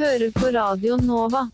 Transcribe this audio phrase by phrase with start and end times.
[0.00, 1.44] hører på Radio Nova.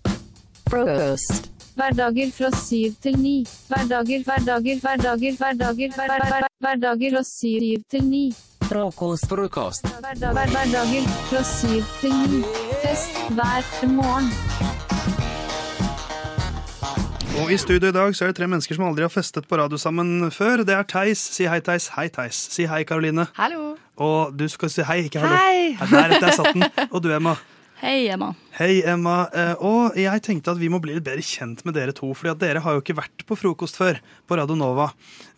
[0.70, 1.48] Frokost.
[1.76, 3.36] Hverdager fra syv til ni.
[3.68, 8.24] Hverdager, hverdager, hverdager, hverdager, hver, hver, hver, hverdager fra syv til ni.
[8.68, 9.26] Frokost.
[9.30, 9.88] Frokost.
[10.12, 12.44] Hverdager fra syv til ni.
[12.84, 14.30] Fest hver morgen.
[17.42, 19.58] Og i studio i dag så er det tre mennesker som aldri har festet på
[19.58, 20.62] radio sammen før.
[20.64, 21.18] Det er Theis.
[21.34, 21.90] Si hei, Theis.
[21.98, 22.46] Hei, Theis.
[22.54, 23.26] Si hei, Karoline.
[23.36, 23.74] Hallo.
[23.96, 25.34] Og du skal si hei, ikke hallo.
[25.34, 25.76] Hei.
[25.90, 26.64] Der, der satt den.
[26.94, 27.34] Og du, Emma.
[27.76, 28.30] Hei, Emma.
[28.56, 29.26] Hei, Emma.
[29.36, 32.38] Eh, Og jeg tenkte at vi må bli litt bedre kjent med dere to, at
[32.40, 34.90] dere har jo ikke vært på frokost før på Radio Nova.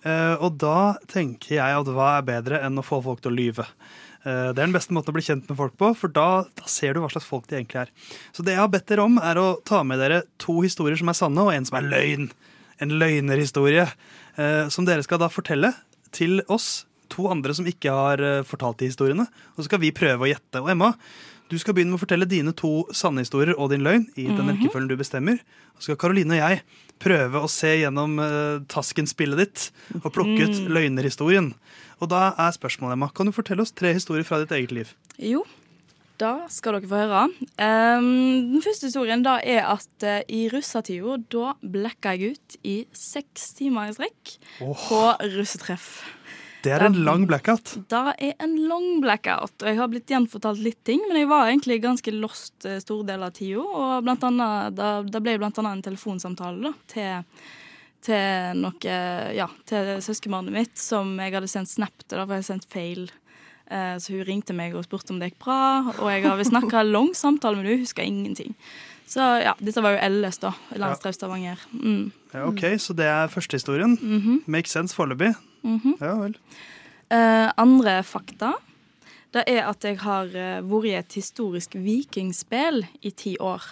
[0.06, 3.38] Eh, Og da tenker jeg at hva er bedre enn å få folk til å
[3.38, 3.66] lyve?
[4.24, 6.64] Eh, Det er den beste måten å bli kjent med folk på, for da, da
[6.66, 7.90] ser du hva slags folk de egentlig er.
[8.32, 11.08] Så det jeg har bedt dere om, er å ta med dere to historier som
[11.08, 12.30] er sanne, og en som er løgn.
[12.80, 13.88] En løgnerhistorie.
[14.70, 15.72] Som dere skal da fortelle
[16.14, 19.26] til oss, to andre som ikke har fortalt de historiene.
[19.56, 20.62] Og så skal vi prøve å gjette.
[20.62, 20.92] Og Emma,
[21.48, 24.50] du skal begynne med å fortelle dine to sanne historier og din løgn i den
[24.52, 25.40] rekkefølgen du bestemmer.
[25.78, 26.62] Så skal Karoline og jeg
[27.00, 29.68] prøve å se gjennom uh, taskenspillet ditt
[30.02, 31.52] og plukke ut løgnerhistorien.
[32.02, 34.92] Og da er spørsmålet, Emma, kan du fortelle oss tre historier fra ditt eget liv?
[35.22, 35.44] Jo,
[36.18, 37.24] da skal dere få høre.
[37.56, 38.10] Um,
[38.52, 43.52] den første historien da er at uh, i russetida, da blekka jeg ut i seks
[43.58, 45.02] timer i strekk på
[45.36, 46.02] russetreff.
[46.64, 47.76] Det er en lang blackout.
[47.90, 51.46] Det er en lang blackout, og jeg har blitt gjenfortalt litt ting, men jeg var
[51.46, 55.58] egentlig ganske lost eh, store deler av tida, og blant annet, da, da ble blant
[55.62, 57.46] annet en telefonsamtale da, til,
[58.08, 58.98] til noe,
[59.38, 62.70] ja, til søskenbarnet mitt, som jeg hadde sendt snap til, da, for jeg hadde sendt
[62.74, 63.08] feil.
[63.70, 65.62] Eh, Så hun ringte meg og spurte om det gikk bra,
[65.98, 68.54] og jeg har snakka lang samtale med henne, husker ingenting.
[69.08, 70.52] Så ja, dette var jo LS, da.
[70.76, 71.60] Landstreff Stavanger.
[71.72, 72.10] Mm.
[72.34, 73.98] Ja, ok, Så det er førstehistorien.
[74.00, 74.42] Mm -hmm.
[74.46, 75.34] Make sense foreløpig.
[76.00, 76.38] Ja vel.
[77.08, 78.54] Uh, andre fakta
[79.36, 83.64] det er at jeg har eh, vært i et historisk vikingspill i ti år.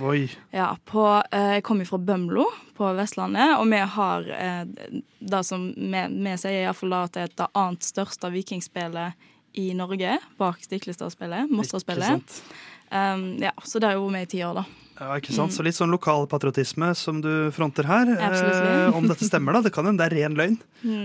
[0.00, 0.24] Oi.
[0.54, 2.46] Ja, på, uh, Jeg kommer fra Bømlo
[2.78, 7.34] på Vestlandet, og vi har uh, det som vi, vi sier iallfall at det er
[7.42, 9.28] det annet største vikingspillet
[9.60, 12.40] i Norge, bak Stiklestad-spillet, Mostra-spillet.
[12.88, 14.81] Um, ja, så det har jeg vært med i ti år, da.
[15.02, 15.50] Ja, ikke sant?
[15.50, 18.10] Så litt sånn lokalpatriotisme som du fronter her.
[18.14, 19.64] Eh, om dette stemmer, da.
[19.66, 20.58] Det kan hende det er ren løgn.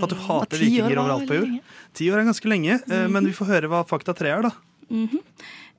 [0.06, 1.56] At du hater vikinger overalt på jord.
[1.98, 4.54] Ti år er ganske lenge, eh, men vi får høre hva fakta tre er, da.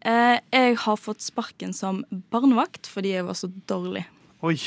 [0.03, 4.05] Eh, jeg har fått sparken som barnevakt fordi jeg var så dårlig.
[4.47, 4.57] Oi.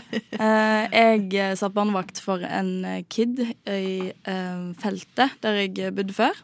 [0.40, 6.14] Eh, jeg eh, satt barnevakt for en eh, kid i eh, feltet der jeg bodde
[6.16, 6.38] før.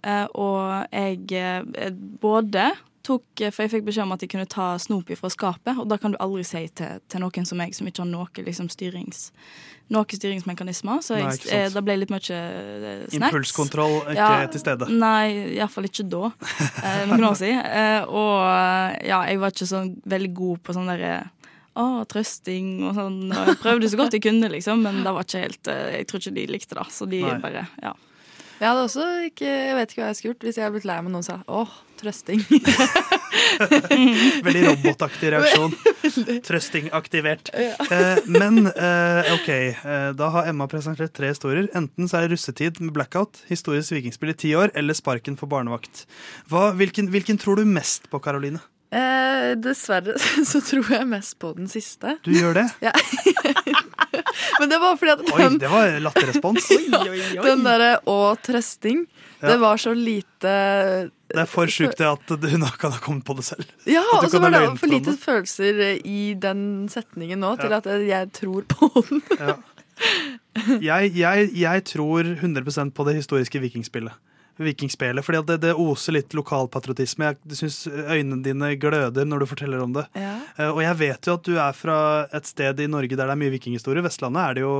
[0.00, 1.90] Eh, og jeg eh,
[2.22, 2.70] både
[3.06, 5.98] tok For jeg fikk beskjed om at jeg kunne ta snop fra skapet, og da
[6.02, 9.28] kan du aldri si til, til noen som meg, som ikke har noe liksom, styrings,
[9.94, 11.02] noe styringsmekanismer.
[11.06, 13.20] Så jeg, Nei, eh, det ble litt mye eh, snacks.
[13.20, 14.90] Impulskontroll ikke Ja, til stede.
[14.90, 16.32] Nei, iallfall ikke da.
[16.82, 17.62] Eh, noen år siden.
[17.62, 19.84] Eh, og eh, ja, jeg var ikke så
[20.16, 21.14] veldig god på sånn derre
[21.76, 23.18] å, trøsting og sånn.
[23.30, 26.10] Og jeg prøvde så godt jeg kunne, liksom, men det var ikke helt eh, Jeg
[26.10, 26.86] tror ikke de likte det.
[26.96, 27.38] Så de Nei.
[27.42, 27.94] bare Ja.
[28.56, 30.88] Jeg hadde også ikke, jeg vet ikke hva jeg skulle gjort hvis jeg hadde blitt
[30.88, 32.40] lei meg og noen sa åh, trøsting.
[34.46, 35.74] Veldig robotaktig reaksjon.
[36.46, 37.50] Trøsting aktivert.
[37.52, 41.68] Eh, men eh, OK, eh, da har Emma presentert tre historier.
[41.76, 45.52] Enten så er det russetid med blackout, historisk vikingspill i ti år, eller sparken for
[45.52, 46.06] barnevakt.
[46.48, 48.62] Hva, hvilken, hvilken tror du mest på, Karoline?
[48.94, 50.14] Eh, dessverre
[50.50, 52.16] så tror jeg mest på den siste.
[52.22, 52.66] Du gjør det?
[52.84, 52.92] Ja.
[54.60, 56.68] Men det var fordi at Oi, det var latterrespons.
[57.48, 59.06] den derre 'og trøsting,
[59.40, 59.48] Ja.
[59.50, 60.52] det var så lite
[61.28, 63.66] Det er for sjukt at hun kan ha kommet på det selv.
[63.84, 65.18] Ja, og så var det for lite den.
[65.18, 67.76] følelser i den setningen nå til Ja.
[67.82, 69.22] at jeg tror på den.
[69.40, 69.56] Ja.
[70.80, 74.12] Jeg, jeg, jeg tror 100 på det historiske vikingspillet.
[74.58, 77.26] Vikingspillet, fordi det, det oser litt lokalpatriotisme.
[77.44, 80.06] Jeg syns øynene dine gløder når du forteller om det.
[80.16, 80.30] Ja.
[80.56, 81.96] Eh, Og jeg vet jo at du er fra
[82.32, 84.00] et sted i Norge der det er mye vikinghistorie.
[84.06, 84.72] Vestlandet er det jo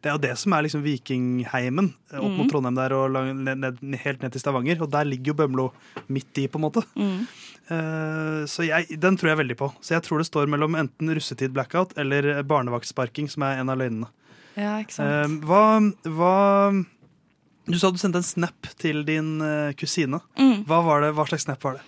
[0.00, 1.92] det, er jo det som er liksom vikingheimen.
[2.12, 4.80] eh, Opp mot Trondheim der og lang, ned, helt ned til Stavanger.
[4.80, 5.68] Og der ligger jo Bømlo
[6.08, 6.86] midt i, på en måte.
[7.68, 9.72] Eh, Så jeg, den tror jeg veldig på.
[9.84, 13.76] Så jeg tror det står mellom enten russetid blackout eller barnevaktsparking, som er en av
[13.80, 14.08] løgnene.
[14.56, 15.44] ja, ikke sant.
[15.44, 15.64] Hva,
[16.16, 16.32] hva
[17.68, 20.20] Du sa du sendte en snap til din eh, kusine.
[20.40, 20.64] Mm.
[20.68, 21.84] Hva, var det, hva slags snap var det?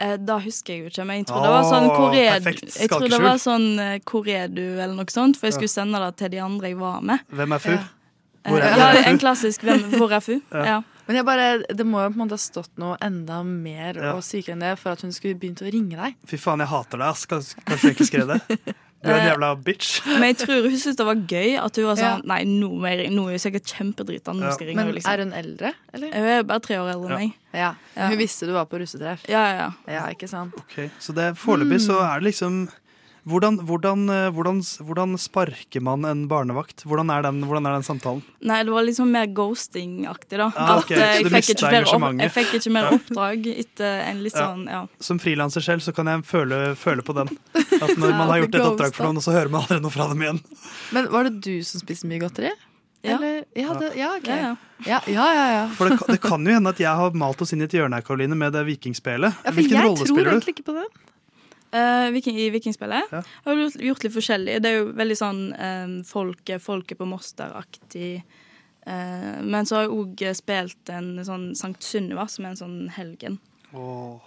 [0.00, 2.88] Eh, da husker jeg jo ikke, men jeg tror det var sånn hvor er, jeg
[2.90, 6.00] tror det var sånn eh, hvor er du, eller noe sånt, for jeg skulle sende
[6.02, 7.22] det til de andre jeg var med.
[7.36, 7.74] Hvem er fu?
[7.76, 7.82] Ja.
[8.40, 9.10] Eh, Hvor er, ja, hvor er fu?
[9.10, 10.32] en klassisk hvem, Hvor er fu?
[10.56, 10.64] Ja.
[10.74, 10.78] Ja.
[11.10, 14.12] Men jeg bare, det må jo på en måte ha stått noe enda mer Ja.
[14.14, 16.14] og sykere enn det for at hun skulle begynt å ringe deg.
[16.30, 17.26] Fy faen, jeg hater deg, ass.
[17.28, 18.40] Kanskje kanskje jeg ikke skrev det?
[19.02, 20.02] Du er en Eh, jævla bitch.
[20.20, 22.10] Men jeg tror hun syntes det var gøy at hun var Ja.
[22.18, 24.34] sånn Nei, nå, nå er hun sikkert kjempedrita.
[24.36, 24.74] Ja.
[24.76, 25.12] Men liksom.
[25.12, 26.12] er hun eldre, eller?
[26.12, 27.16] Hun er bare tre år eldre Ja.
[27.16, 27.32] enn meg.
[27.54, 27.74] Ja.
[27.96, 28.08] Ja.
[28.08, 29.24] Hun visste du var på russetreff.
[29.28, 29.70] Ja, ja, ja.
[29.88, 30.52] Ja, ikke sant?
[30.56, 32.10] Ok, Så det foreløpig så Mm.
[32.10, 32.68] er det liksom
[33.28, 36.84] hvordan, hvordan, eh, hvordan, hvordan sparker man en barnevakt?
[36.88, 38.22] Hvordan er den, hvordan er den samtalen?
[38.40, 40.50] Nei, det var liksom mer ghosting-aktig, da.
[40.56, 40.96] Ah, okay.
[40.96, 42.22] At, eh, så du jeg, fikk opp, engasjementet.
[42.24, 44.46] jeg fikk ikke mer oppdrag etter en litt Ja.
[44.48, 44.86] sånn Ja.
[45.00, 47.28] Som frilanser selv så kan jeg føle, føle på den.
[47.82, 49.90] At når man har gjort et oppdrag for noen, og så hører man aldri noe
[49.90, 50.40] fra dem igjen.
[50.92, 52.50] Men var det du som spiste mye godteri?
[53.02, 53.16] Ja.
[53.16, 53.44] Eller?
[53.56, 54.26] Ja, det, ja, ok.
[54.28, 54.98] Ja, ja.
[55.08, 55.68] Ja, ja.
[55.72, 57.72] For det, kan- det kan jo hende at jeg har malt oss inn i et
[57.72, 59.32] hjørne her, Karoline, med det vikingspelet.
[59.32, 60.36] ja for Hvilken jeg rolle tror spiller du?
[60.36, 60.84] egentlig ikke på det.
[61.72, 63.20] Eh, viking, I Vikingspillet Ja.
[63.22, 64.56] Jeg har gjort, gjort litt forskjellig.
[64.62, 68.22] Det er jo veldig sånn um, folket, folket på Moster-aktig.
[68.86, 72.78] Uh, men så har jeg òg spilt en sånn Sankt Sunniva, som er en sånn
[72.96, 73.38] helgen.
[73.70, 74.18] Åh.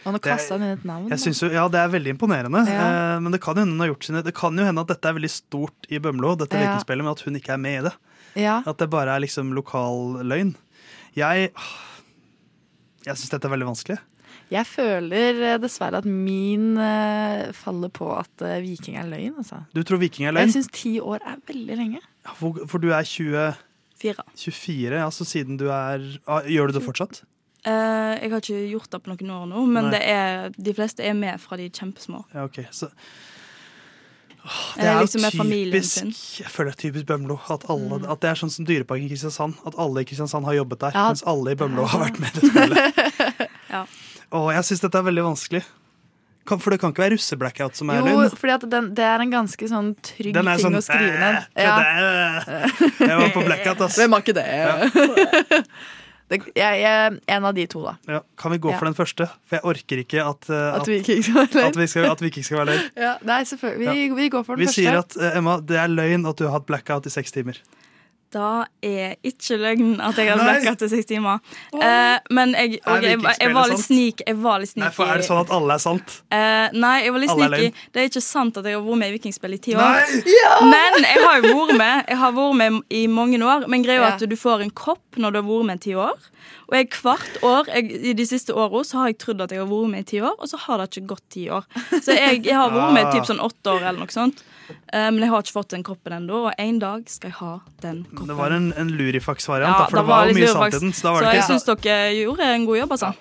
[0.00, 1.10] Og nå kasta han inn et navn.
[1.10, 3.16] Jeg jo, ja, Det er veldig imponerende, Ja.
[3.16, 4.88] eh, men det kan, jo hende hun har gjort sine, det kan jo hende at
[4.88, 6.70] dette er veldig stort i Bømlo, dette Ja.
[6.70, 7.94] vikingspillet, men at hun ikke er med i det.
[8.36, 8.62] Ja.
[8.64, 10.54] At det bare er liksom lokal løgn.
[11.16, 11.52] Jeg
[13.06, 13.98] Jeg syns dette er veldig vanskelig.
[14.50, 19.36] Jeg føler eh, dessverre at min eh, faller på at eh, viking er løgn.
[19.38, 19.62] Altså.
[19.76, 20.48] Du tror viking er løgn?
[20.50, 22.02] Jeg syns ti år er veldig lenge.
[22.38, 23.52] For, for du er 20,
[24.00, 24.24] Fire.
[24.34, 27.22] 24, altså siden du er ah, Gjør du det fortsatt?
[27.60, 31.04] Uh, jeg har ikke gjort det på noen år nå, men det er, de fleste
[31.04, 32.22] er med fra de kjempesmå.
[32.32, 32.64] Ja, okay.
[32.72, 32.88] Så,
[34.40, 37.36] Åh, det er jo liksom typisk Jeg føler det er typisk Bømlo.
[37.52, 39.58] At, alle, at det er sånn som Dyreparken i Kristiansand.
[39.68, 41.08] At alle i Kristiansand har jobbet der, Ja.
[41.12, 43.02] mens alle i Bømlo har vært med i det spillet.
[43.70, 43.84] Ja.
[44.30, 45.62] Åh, jeg syns dette er veldig vanskelig.
[46.48, 48.24] Kan, for det kan ikke være russeblackout som er løgn.
[48.24, 51.48] Jo, for det er en ganske sånn trygg ting sånn å skrive ned.
[51.54, 51.74] Ja.
[51.78, 53.08] kødde».
[53.10, 53.98] Jeg var på blackout, ass.
[54.00, 54.46] Hvem har ikke det?
[56.32, 57.94] det jeg, jeg, en av de to, da.
[58.08, 58.78] Ja, kan vi gå Ja.
[58.80, 59.28] for den første?
[59.46, 62.32] For jeg orker ikke at, uh, At at, vi ikke skal at, vi, skal, vi
[62.32, 62.88] ikke skal være løgn.
[63.04, 63.94] ja, Nei, selvfølgelig.
[64.00, 64.80] Vi, vi går for den Vi første.
[64.80, 67.60] sier at uh, Emma, det er løgn at du har hatt blackout i seks timer.
[68.30, 71.40] Da er ikke løgn at jeg har blackout i seks timer.
[71.74, 74.22] Uh, men jeg, okay, jeg, jeg, jeg var litt snik.
[74.22, 76.14] Jeg var litt Nei, for Er det sånn at alle er sant?
[76.30, 77.72] Uh, nei, jeg var litt sneaky.
[77.90, 79.98] Det er ikke sant at jeg har vært med i Vikingspill i ti år.
[79.98, 80.68] Nei!
[80.70, 83.66] Men jeg har jo vært med Jeg har vært med i mange år.
[83.66, 84.12] Men greia er Ja.
[84.14, 86.30] at du får en kopp når du har vært med i ti år.
[86.70, 89.58] Og jeg hvert år jeg, I de siste åra så har jeg trodd at jeg
[89.58, 91.66] har vært med i ti år, og så har det ikke gått ti år.
[91.98, 94.44] Så jeg, jeg har vært med i typ sånn åtte år eller noe sånt.
[94.92, 97.52] Eh, men jeg har ikke fått den koppen ennå, og en dag skal jeg ha
[97.84, 98.28] den koppen.
[98.32, 100.92] Det var en, en lurifaks-variant, Ja, for det det var var mye sant i den.
[100.92, 103.12] Så da Så var det jeg ikke syns dere gjorde en god jobb, altså.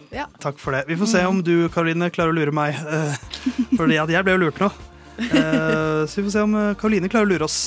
[0.45, 0.83] Takk for det.
[0.87, 2.75] Vi får se om du, Karoline, klarer å lure meg.
[2.75, 3.15] eh,
[3.79, 4.71] fordi jeg ble jo lurt nå.
[5.19, 7.59] Eh, så vi får se om Karoline klarer å lure oss.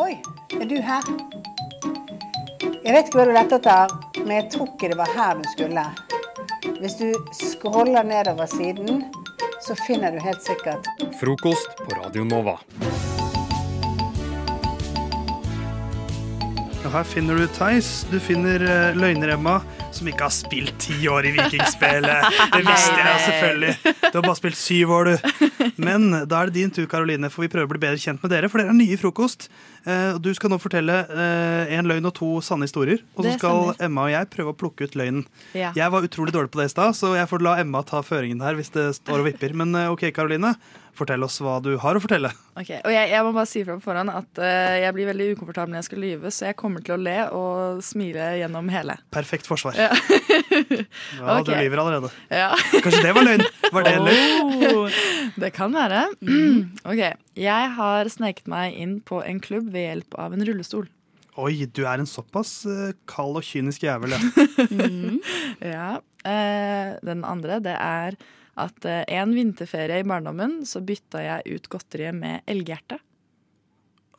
[0.00, 0.14] Oi,
[0.56, 1.04] er du her?
[2.80, 3.92] Jeg vet ikke hva du lette etter,
[4.24, 5.84] men jeg tror ikke det var her du skulle.
[6.80, 9.04] Hvis du scroller nedover siden,
[9.60, 10.88] så finner du helt sikkert
[11.20, 12.56] Frokost på Radio Nova.
[16.90, 17.88] Og her finner du Theis.
[18.10, 19.60] Du finner uh, Løgner-Emma,
[19.94, 22.24] som ikke har spilt ti år i Vikingspillet.
[22.56, 23.92] Det visste jeg selvfølgelig.
[24.08, 25.68] Du har bare spilt syv år, du.
[25.78, 28.34] Men da er det din tur, Karoline, for vi prøver å bli bedre kjent med
[28.34, 28.50] dere.
[28.50, 29.46] For dere er nye i frokost.
[29.84, 30.98] Eh, du skal nå fortelle
[31.70, 33.00] én løgn og to sanne historier.
[33.16, 33.72] Og så skal.
[33.80, 35.24] Emma og jeg prøve å plukke ut løgnen.
[35.56, 35.72] Ja.
[35.76, 38.44] Jeg var utrolig dårlig på det i stad, så jeg får la Emma ta føringen
[38.44, 39.56] her hvis det står og vipper.
[39.56, 40.54] Men eh, OK, Karoline.
[41.00, 42.28] Fortell oss hva du har å fortelle.
[42.58, 45.28] Ok, Og jeg, jeg må bare si fra på forhånd at uh, jeg blir veldig
[45.36, 48.98] ukomfortabel når jeg skal lyve, så jeg kommer til å le og smile gjennom hele.
[49.14, 49.78] Perfekt forsvar.
[49.78, 49.90] Ja.
[50.50, 51.44] Ja, okay.
[51.46, 52.08] du lyver allerede.
[52.32, 52.48] Ja,
[52.82, 53.42] Kanskje det var løgn?
[53.74, 54.70] Var det løgn?
[54.70, 55.00] Oh.
[55.42, 56.06] Det kan være.
[56.90, 57.00] Ok,
[57.40, 60.90] Jeg har sneket meg inn på en klubb ved hjelp av en rullestol.
[61.40, 64.20] Oi, du er en såpass eh, kald og kynisk jævel, ja.
[65.74, 65.88] Ja.
[66.26, 68.18] Eh, den andre, det er
[68.60, 73.00] at eh, en vinterferie i barndommen så bytta jeg ut godteriet med elghjerte.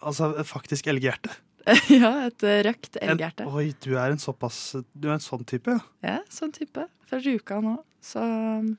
[0.02, 1.36] Altså faktisk elghjerte.
[1.94, 3.46] ja, et røkt En- elghjerte.
[3.46, 6.16] Oi, du er en såpass Du er en sånn type, ja.
[6.16, 6.88] Ja, sånn type.
[7.06, 7.84] Fra Rjukan òg.
[8.02, 8.72] Så um,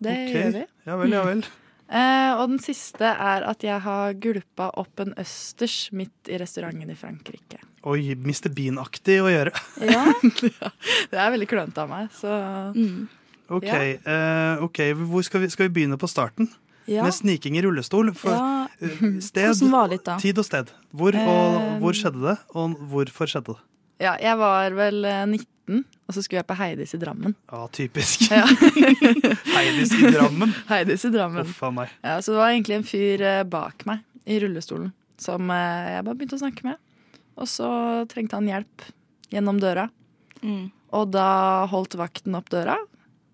[0.00, 0.38] det okay.
[0.38, 0.68] gjør vi.
[0.86, 1.44] Ja vel, ja vel.
[1.90, 6.92] Eh, og den siste er at jeg har gulpa opp en østers midt i restauranten
[6.92, 7.58] i Frankrike.
[7.90, 8.50] Oi, Mr.
[8.54, 9.54] Bean-aktig å gjøre.
[9.90, 10.04] Ja.
[11.10, 12.30] det er veldig klønete av meg, så
[12.76, 13.08] mm.
[13.58, 14.14] okay, ja.
[14.14, 14.82] eh, OK.
[15.10, 16.50] Hvor skal, vi, skal vi begynne på starten?
[16.90, 17.04] Ja.
[17.06, 18.12] Med sniking i rullestol.
[18.18, 20.16] For eh, sted, litt, da?
[20.22, 20.70] tid og sted.
[20.94, 21.74] Hvor, og, eh.
[21.82, 23.64] hvor skjedde det, og hvorfor skjedde det?
[24.00, 27.34] Ja, jeg var vel 19 15, og så skulle jeg på Heidis i Drammen.
[27.50, 28.26] Ja, typisk.
[28.30, 28.46] Ja.
[29.56, 30.52] Heidis i Drammen.
[30.68, 31.46] Heidis i Drammen.
[31.46, 31.92] Uff meg.
[32.02, 36.04] Ja, så det var egentlig en fyr eh, bak meg i rullestolen som eh, jeg
[36.06, 36.80] bare begynte å snakke med.
[37.40, 37.70] Og så
[38.10, 38.86] trengte han hjelp
[39.30, 39.88] gjennom døra.
[40.42, 40.70] Mm.
[40.96, 42.76] Og da holdt vakten opp døra,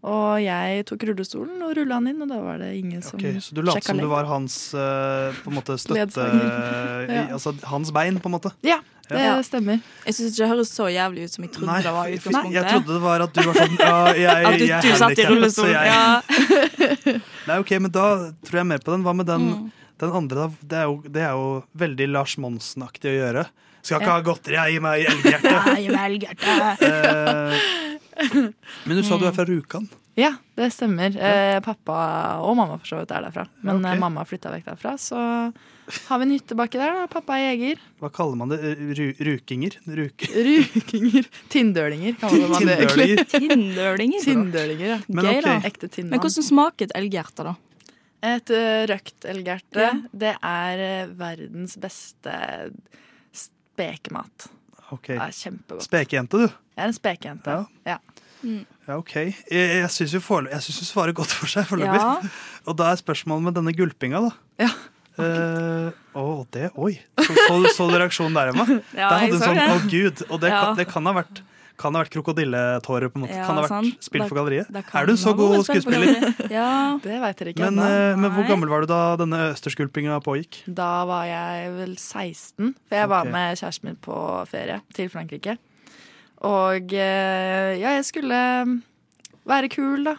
[0.07, 3.41] og jeg tok rullestolen og rulla han inn, og da var det ingen som okay,
[3.43, 6.27] så du lot som du var hans eh, på en måte støtte...
[7.17, 7.25] Ja.
[7.35, 8.53] Altså hans bein, på en måte.
[8.67, 9.35] Ja, det Ja.
[9.47, 9.81] stemmer.
[10.07, 12.15] Jeg syns ikke det høres så jævlig ut som jeg trodde Nei, det var i
[12.17, 15.19] jeg trodde det var at du var sånn ja, jeg, At du, jeg du satt
[15.19, 15.75] i rullestolen rullestol.
[15.75, 17.19] jeg- Ja.
[17.47, 18.07] Nei, ok, men da
[18.47, 19.05] tror jeg mer på den.
[19.07, 19.71] Hva med den, Mm.
[20.03, 20.49] den andre, da?
[20.63, 21.47] Det er, jo, det er jo
[21.79, 23.47] veldig Lars Monsen-aktig å gjøre.
[23.87, 24.17] Skal ikke Ja.
[24.19, 25.53] ha godteri, jeg gir meg elghjerte.
[25.79, 26.91] Ja, velger det.
[26.91, 27.96] Eh,
[28.87, 29.87] men du sa du er fra Rjukan.
[30.17, 31.13] Ja, det stemmer.
[31.13, 31.97] Eh, pappa
[32.41, 33.43] og mamma for så vidt er derfra.
[33.61, 33.91] Men Ok.
[33.91, 35.19] eh, mamma flytta vekk derfra, så
[36.09, 36.95] har vi en hytte baki der.
[37.03, 37.05] da.
[37.13, 37.83] Pappa er jeger.
[38.01, 38.59] Hva kaller man det?
[38.97, 39.77] Ru, rukinger?
[39.85, 40.25] Ruk.
[40.49, 41.29] Rukinger.
[41.53, 43.27] Tindølinger, kaller man det egentlig.
[43.35, 44.25] Tindølinger?
[44.25, 44.99] Tinndølinger, ja.
[45.13, 45.45] Men Gøy, okay.
[45.51, 45.59] da.
[45.69, 47.55] Ekte Men hvordan smaker et elghjerte, da?
[48.27, 49.93] Et uh, røkt elghjerte, Ja.
[50.17, 52.33] det er eh, verdens beste
[53.37, 54.49] spekemat.
[54.95, 55.09] Ok.
[55.13, 55.87] Det er kjempegodt.
[55.87, 56.47] Spekejente, du.
[56.77, 57.57] Jeg er en spekejente.
[57.57, 57.97] Ja.
[57.97, 57.99] Ja.
[58.87, 59.15] Ja, ok.
[59.17, 61.99] Jeg, jeg syns hun svarer godt for seg foreløpig.
[61.99, 62.61] Ja.
[62.69, 64.67] Og da er spørsmålet med denne gulpinga, da.
[64.67, 64.71] Ja.
[65.17, 66.99] Eh, å, det Oi!
[67.17, 68.67] Så, så, så du reaksjonen der, Emma?
[69.01, 69.61] Ja, Der hadde hun sånn.
[69.65, 70.25] Å, gud.
[70.29, 71.41] Og det, kan, det kan ha vært
[71.77, 73.37] kan det ha vært krokodilletårer, på en måte.
[73.37, 74.07] Ja, kan ha vært sant.
[74.07, 74.71] spill for galleriet.
[74.73, 76.33] Er du så god skuespiller?
[76.53, 76.71] Ja.
[77.07, 80.63] Det veit dere ikke Men, eh, men hvor gammel var du da denne østerskulpinga pågikk?
[80.67, 84.17] Da var jeg vel 16, for jeg var med kjæresten min på
[84.51, 85.57] ferie til Frankrike.
[86.47, 88.41] Og eh, ja, jeg skulle
[89.47, 90.17] være kul, da.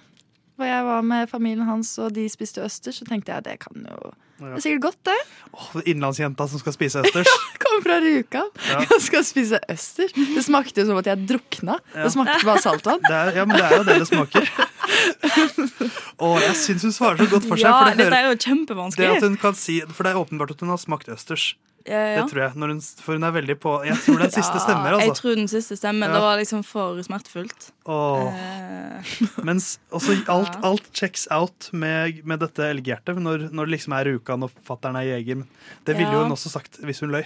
[0.57, 3.83] Og jeg var med familien hans, og de spiste østers, så tenkte jeg det kan
[3.85, 5.15] jo Det er sikkert godt, det.
[5.57, 7.29] Åh, Innlandsjenta som skal spise østers.
[7.63, 8.79] Kommer fra Rjukan Ja.
[8.85, 10.13] og skal spise østers.
[10.13, 11.79] Det smakte jo som at jeg drukna.
[11.95, 12.03] Ja.
[12.05, 13.01] Det smakte bare saltvann.
[13.07, 14.51] Det er, ja, men det er jo det det smaker.
[16.27, 17.67] Og jeg syns hun svarer så godt for seg.
[17.69, 19.09] ja, for det, dette er jo det kjempevanskelig.
[19.17, 21.51] at hun kan si, for det er åpenbart at hun har smakt østers.
[21.87, 22.15] Ja, ja.
[22.21, 24.91] Det tror jeg, når hun, For hun er veldig på Jeg tror den siste stemmer,
[24.97, 25.05] Altså.
[25.07, 26.09] Jeg tror den siste stemmer.
[26.09, 26.13] Ja.
[26.17, 27.69] Det var liksom for smertefullt.
[27.87, 28.27] Åh.
[28.27, 29.17] Eh,
[29.47, 30.67] Mens også alt, Ja.
[30.67, 34.99] alt checks out med, med dette elghjertet, når, når det liksom er Rjukan og fattern
[34.99, 35.45] er jeger.
[35.87, 36.23] Det ville jo Ja.
[36.27, 37.23] hun også sagt hvis hun løy.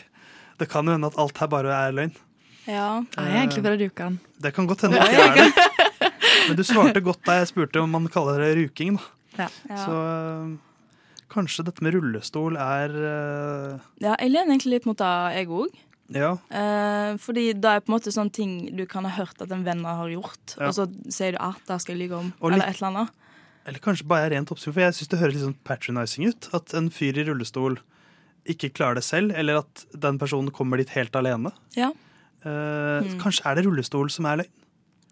[0.61, 2.13] Det kan jo hende at alt her bare er løgn.
[2.69, 3.01] ja.
[3.17, 4.19] Jeg er egentlig fra Rjukan.
[4.41, 5.69] Det kan godt hende det ikke er det.
[6.47, 8.99] Men du svarte godt da jeg spurte om man kaller det ruking.
[9.37, 9.47] Da.
[9.69, 9.77] ja.
[9.85, 10.57] Så øh,
[11.31, 13.79] kanskje dette med rullestol er uh...
[14.03, 15.79] ja, jeg lener egentlig litt mot det, jeg òg.
[16.11, 16.33] Ja.
[16.51, 19.63] Uh, fordi det er på en måte sånne ting du kan ha hørt at en
[19.67, 20.67] venn har gjort, Ja.
[20.67, 23.17] og så sier du at det skal jeg lyve om, Litt, eller et eller annet.
[23.71, 26.47] Eller kanskje bare er rent oppsyn, for jeg syns det høres litt sånn patronizing ut.
[26.57, 27.77] At en fyr i rullestol
[28.49, 31.53] ikke klarer det selv, eller at den personen kommer dit helt alene.
[31.77, 31.91] Ja.
[32.41, 33.19] Uh, Mm.
[33.21, 34.57] Kanskje er det rullestol som er løgn.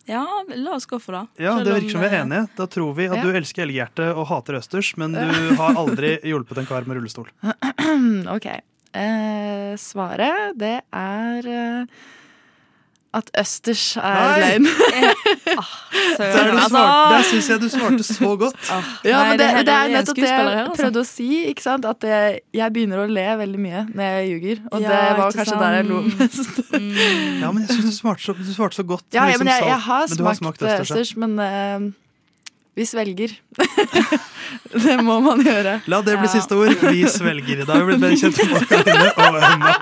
[0.10, 0.24] Ja,
[0.58, 1.24] la oss gå for det.
[1.46, 2.48] Ja, det virker som vi er eh, enige.
[2.58, 3.24] Da tror vi at Ja.
[3.28, 7.30] du elsker elghjerte og hater østers, men du har aldri hjulpet en kar med rullestol.
[8.36, 8.48] OK.
[8.90, 11.86] Eh, svaret, det er eh,
[13.14, 14.70] at østers er Nei!
[15.58, 15.70] ah,
[16.20, 16.82] Der, altså.
[17.14, 18.58] der syns jeg du svarte så godt.
[19.04, 20.76] Ja, Nei, men det, det det er nettopp det jeg altså.
[20.82, 21.30] prøvde å si.
[21.50, 21.88] ikke sant?
[21.90, 24.62] At jeg, jeg begynner å le veldig mye når jeg ljuger.
[24.70, 26.54] Og Ja, det var kanskje kanskje der jeg lo mest.
[26.80, 27.42] Mm.
[27.42, 29.04] Ja, men jeg syns du, du svarte så godt.
[29.12, 30.92] Ja, ja liksom men jeg, jeg har men har smakt, smakt østers.
[30.92, 31.90] østers, men uh,
[32.78, 33.34] vi svelger.
[34.86, 35.80] det må man gjøre.
[35.92, 36.32] La det bli Ja.
[36.32, 36.72] siste ord.
[36.86, 37.66] Vi svelger.
[37.66, 39.74] Da har vi blitt bedre kjent med Karine og Emma.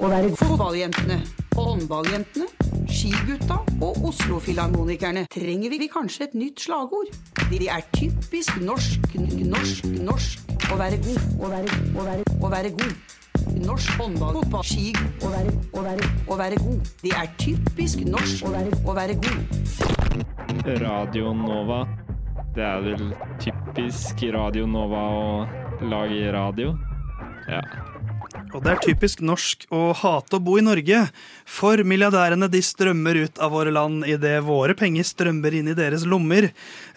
[0.00, 1.20] Å være fotballjentene,
[1.60, 2.46] håndballjentene,
[2.90, 7.10] skigutta og Oslo-filharmonikerne trenger vi kanskje et nytt slagord.
[7.50, 9.14] De er typisk norsk,
[9.44, 10.46] norsk, norsk.
[10.70, 13.16] Å være god, å være, å være, å være god.
[13.60, 14.92] Norsk håndball, fotball, ski.
[15.24, 16.92] Å være, å være, å være god.
[17.02, 20.76] De er typisk norsk, å være, å være god.
[20.84, 21.84] Radio Nova.
[22.54, 23.12] Det er vel
[23.42, 25.24] typisk Radio Nova å
[25.90, 26.74] lage radio.
[27.50, 27.62] Ja.
[28.50, 31.04] Og det er typisk norsk å hate å bo i Norge,
[31.46, 36.02] for milliardærene de strømmer ut av våre land idet våre penger strømmer inn i deres
[36.08, 36.48] lommer.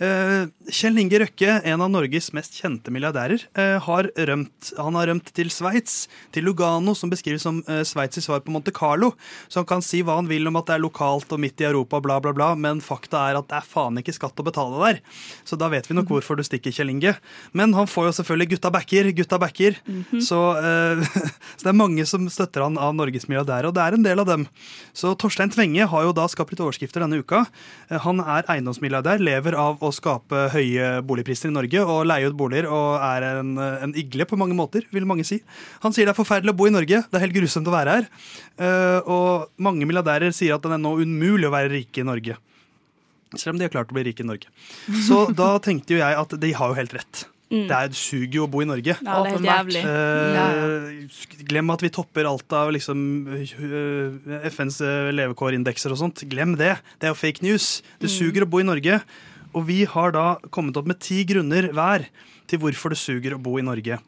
[0.01, 4.71] Eh, Kjell Inge Røkke, en av Norges mest kjente milliardærer, eh, har rømt.
[4.79, 8.53] Han har rømt til Sveits, til Lugano, som beskrives som eh, Sveits i svar på
[8.53, 9.13] Monte Carlo.
[9.47, 11.69] Så han kan si hva han vil om at det er lokalt og midt i
[11.69, 14.81] Europa, bla, bla, bla, men fakta er at det er faen ikke skatt å betale
[14.81, 15.03] der.
[15.45, 17.15] Så da vet vi nok hvorfor du stikker, Kjell Inge.
[17.53, 19.77] Men han får jo selvfølgelig gutta backer, gutta backer.
[19.85, 20.21] Mm -hmm.
[20.21, 20.41] så
[21.63, 24.27] det er mange som støtter han av Norges milliardærer, og det er en del av
[24.29, 24.45] dem.
[24.93, 27.43] Så Torstein Tvenge har jo da skapt litt overskrifter denne uka.
[27.89, 32.37] Eh, Han er eiendomsmilliardær, lever av å skape høye boligpriser i Norge og leie ut
[32.39, 35.41] boliger, og er en, en igle på mange måter, vil mange si.
[35.83, 37.97] Han sier det er forferdelig å bo i Norge, det er helt grusomt å være
[37.99, 38.09] her.
[38.57, 42.37] Eh, Og mange milliardærer sier at det er nå umulig å være rike i Norge.
[43.33, 44.49] Selv om de har klart å bli rike i Norge.
[45.07, 47.23] Så da tenkte jo jeg at de har jo helt rett.
[47.53, 47.67] Mm.
[47.69, 48.95] Det, er, det suger jo å bo i Norge.
[48.97, 49.83] Ja, det er helt jævlig.
[49.85, 56.23] Eh, glem at vi topper alt av liksom, eh, FNs eh, levekårindekser og sånt.
[56.31, 56.73] Glem det.
[56.97, 57.67] Det er jo fake news.
[58.01, 59.01] Det suger å bo i Norge.
[59.53, 62.07] Og vi har da kommet opp med ti grunner hver
[62.49, 63.99] til hvorfor det suger å bo i Norge.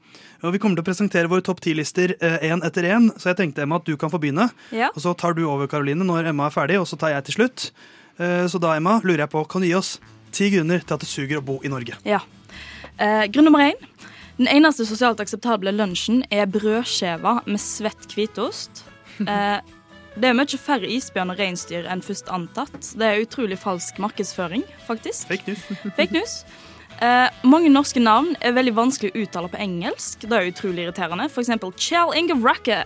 [0.46, 2.12] Og Vi kommer til å presentere våre topp ti-lister
[2.44, 4.50] én etter én, så jeg tenkte Emma at du kan få begynne.
[4.76, 4.90] Ja.
[4.94, 7.38] Og så tar du over, Karoline, når Emma er ferdig, og så tar jeg til
[7.40, 7.70] slutt.
[8.20, 9.96] Eh, Så da, Emma, lurer jeg på, kan du gi oss
[10.36, 11.98] ti grunner til at det suger å bo i Norge?
[12.06, 12.20] Ja.
[12.98, 13.80] Eh, grunn nummer én.
[14.38, 18.84] Den eneste sosialt akseptable lunsjen er brødskiver med svett hvitost.
[19.24, 19.60] Eh,
[20.16, 22.94] det er mye færre isbjørn og reinsdyr enn først antatt.
[22.96, 25.28] Det er utrolig falsk markedsføring, faktisk.
[25.32, 25.66] Fake news.
[25.98, 26.38] Fake news.
[27.04, 30.24] Eh, mange norske navn er veldig vanskelig å uttale på engelsk.
[30.24, 31.28] Det er utrolig irriterende.
[31.32, 32.84] For eksempel Chell Inge Racke.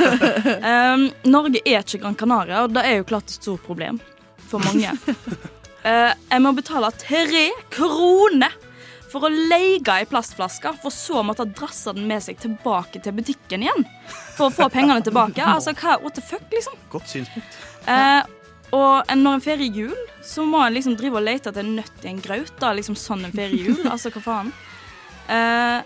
[0.72, 4.00] eh, Norge er ikke Gran Canaria, og det er jo klart et stort problem
[4.48, 4.96] for mange.
[5.82, 8.52] Eh, jeg må betale tre kroner
[9.12, 13.14] for å leie ei plastflaske, for så å måtte drasse den med seg tilbake til
[13.16, 13.84] butikken igjen.
[14.36, 15.44] For å få pengene tilbake.
[15.52, 16.78] Altså, hva, what the fuck, liksom?
[16.92, 17.58] Godt synspunkt.
[17.90, 18.22] Eh,
[18.72, 22.06] og når en feirer jul, så må en liksom drive og lete etter en nøtt
[22.06, 22.54] i en graut.
[22.60, 23.82] Da, liksom sånn en feirer jul.
[23.92, 24.54] altså, hva faen?
[25.32, 25.82] Eh,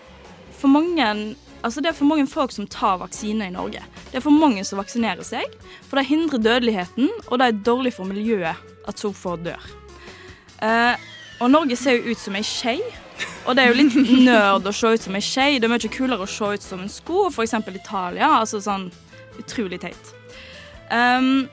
[0.60, 1.10] for mange
[1.66, 3.80] Altså, det er for mange folk som tar vaksine i Norge.
[4.12, 5.56] Det er for mange som vaksinerer seg,
[5.88, 9.64] for det hindrer dødeligheten, og det er dårlig for miljøet at så få dør.
[10.62, 11.08] Eh,
[11.42, 12.76] og Norge ser jo ut som ei skje,
[13.46, 15.46] og det er jo litt nerd å se ut som ei skje.
[15.60, 17.54] Det er mye kulere å se ut som en sko, f.eks.
[17.70, 18.32] Italia.
[18.40, 18.88] Altså sånn
[19.40, 20.12] utrolig teit.
[20.90, 21.46] Um,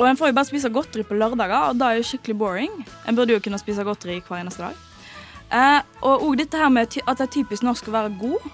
[0.00, 2.78] og en får jo bare spise godteri på lørdager, og da er jo skikkelig boring.
[3.08, 4.86] En burde jo kunne spise godteri hver eneste dag.
[5.50, 8.50] Uh, og òg dette her med at det er typisk norsk å være god.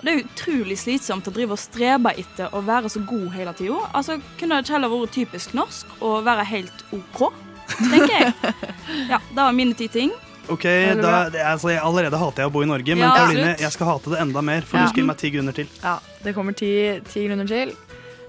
[0.00, 3.82] Det er utrolig slitsomt å drive og strebe etter å være så god hele tida.
[3.96, 7.28] Altså, kunne det ikke heller vært typisk norsk å være helt OK,
[7.76, 8.34] tenker jeg.
[9.12, 10.12] Ja, det var mine ti ting.
[10.50, 10.64] Ok,
[11.00, 11.12] da,
[11.52, 14.10] altså, jeg, Allerede hater jeg å bo i Norge, men Ja, Karoline, jeg skal hate
[14.14, 14.66] det enda mer.
[14.66, 14.84] For Ja.
[14.84, 15.68] du skal gi meg ti grunner til.
[15.82, 16.72] Ja, det kommer ti,
[17.08, 17.74] ti grunner til.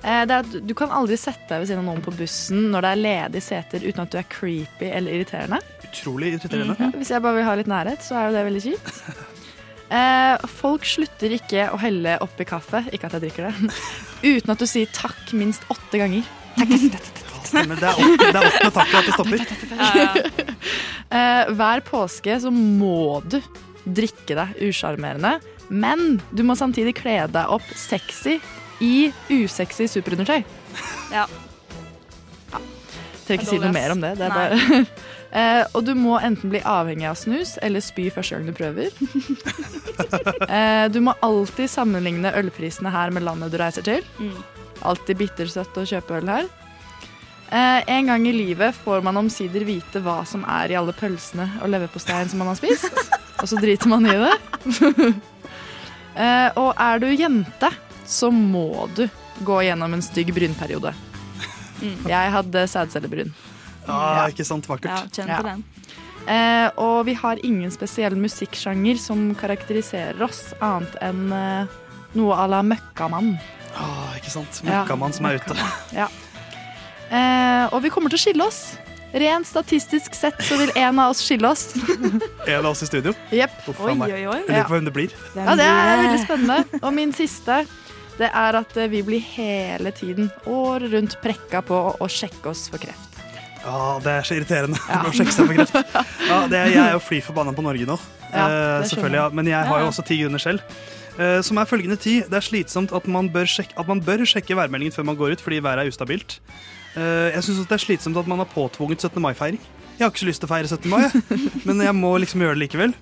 [0.03, 2.71] Eh, det er at Du kan aldri sette deg ved siden av noen på bussen
[2.73, 5.59] når det er ledige seter uten at du er creepy eller irriterende.
[5.85, 6.75] Utrolig irriterende.
[6.79, 9.03] Ja, hvis jeg bare vil ha litt nærhet, så er jo det veldig kjipt.
[9.91, 13.73] Eh, folk slutter ikke å helle oppi kaffe, ikke at jeg drikker det,
[14.37, 16.23] uten at du sier takk minst åtte ganger.
[16.55, 17.20] Takk, takk, er
[17.59, 20.47] åtte- det er åttende takket at det stopper.
[21.11, 23.41] Eh, hver påske så må du
[23.83, 25.33] drikke deg usjarmerende,
[25.67, 28.37] men du må samtidig kle deg opp sexy
[28.79, 30.45] i usexy superundertøy.
[31.11, 31.25] Ja.
[33.25, 34.13] Trenger ikke si noe mer om det.
[34.19, 34.79] det er bare.
[35.41, 38.95] eh, og du må enten bli avhengig av snus eller spy første gang du prøver.
[40.55, 44.07] eh, du må alltid sammenligne ølprisene her med landet du reiser til.
[44.19, 44.39] Mm.
[44.87, 46.49] Alltid bittersøtt å kjøpe øl her.
[47.51, 51.49] Eh, en gang i livet får man omsider vite hva som er i alle pølsene
[51.61, 52.91] og leverposteien som man har spist.
[53.41, 54.35] Og så driter man i det.
[56.15, 57.71] eh, og er du jente,
[58.05, 59.07] så må du
[59.41, 60.91] gå gjennom en stygg brynperiode.
[62.13, 63.31] Jeg hadde sædcellebryn.
[63.87, 65.09] Ja, ikke sant, Ja, vakkert.
[65.17, 65.39] kjenn Ja.
[65.41, 65.63] på den.
[66.29, 71.65] Eh, og vi har ingen spesiell musikksjanger som karakteriserer oss, annet enn eh,
[72.13, 73.39] noe à la møkkamann.
[73.73, 74.61] Ah, ikke sant.
[74.61, 75.57] Ja, Møkkamann som er ute.
[75.97, 76.11] Ja.
[77.11, 78.61] Eh, og vi kommer til å skille oss.
[79.11, 81.73] Rent statistisk sett så vil en av oss skille oss.
[82.47, 83.11] En av oss i studio.
[83.35, 83.57] Jepp.
[83.67, 84.37] Uff Oi, oi, oi.
[84.39, 85.15] Jeg lurer på hvem det blir.
[85.35, 86.79] Ja, det er veldig spennende.
[86.79, 87.57] Og min siste,
[88.21, 92.69] det er at eh, vi blir hele tiden, året rundt, prekka på å sjekke oss
[92.71, 93.19] for kreft.
[93.61, 95.75] Ja, Det er så irriterende å sjekke seg for kreft.
[96.31, 97.99] Ja, det er, jeg er jo fly forbanna på Norge nå.
[98.31, 99.27] Ja, Eh, det selvfølgelig, ja.
[99.35, 100.63] Men jeg har jo også ti grunner selv.
[101.19, 102.21] Eh, som er følgende ti.
[102.23, 105.35] Det er slitsomt at man bør sjekke, at man bør sjekke værmeldingen før man går
[105.35, 106.37] ut, fordi været er ustabilt.
[106.95, 109.21] Eh, jeg syns det er slitsomt at man har påtvunget 17.
[109.23, 109.61] mai-feiring.
[110.01, 110.89] Jeg har ikke så lyst til å feire 17.
[110.89, 111.35] mai,
[111.67, 112.95] men jeg må liksom gjøre det likevel.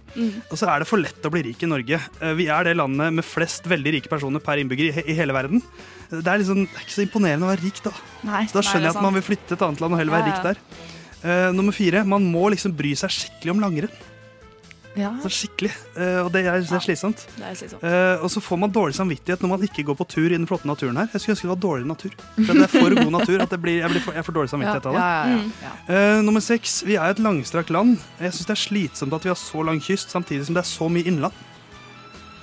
[0.51, 1.99] Og så er det for lett å bli rik i Norge.
[2.19, 5.63] Eh, vi er det landet med flest veldig rike personer per innbygger i, hele verden.
[6.11, 7.93] Det er, liksom, det er ikke så imponerende å være rik, da.
[8.27, 8.43] Nei.
[8.51, 10.27] Så da skjønner jeg at man vil flytte til et annet land og heller være
[10.27, 10.35] Ja, ja.
[10.35, 10.95] rik der.
[11.19, 14.05] Eh, nummer fire, man må liksom bry seg skikkelig om langrenn.
[14.99, 15.09] Ja.
[15.23, 15.71] Så skikkelig.
[15.95, 17.21] Uh, og det er, det er slitsomt.
[17.37, 17.83] Det er slitsomt.
[17.83, 20.47] Uh, og så får man dårlig samvittighet når man ikke går på tur i den
[20.49, 21.07] flotte naturen her.
[21.13, 22.17] Jeg skulle ønske det var dårligere natur.
[22.35, 24.51] For det er for god natur at det blir, jeg, blir for, jeg får dårlig
[24.53, 25.05] samvittighet av det.
[25.05, 25.51] ja, ja, Mm.
[25.63, 25.73] ja.
[25.95, 27.97] Eh, nummer seks, vi er et langstrakt land.
[28.19, 30.69] Jeg syns det er slitsomt at vi har så lang kyst samtidig som det er
[30.69, 31.33] så mye innland.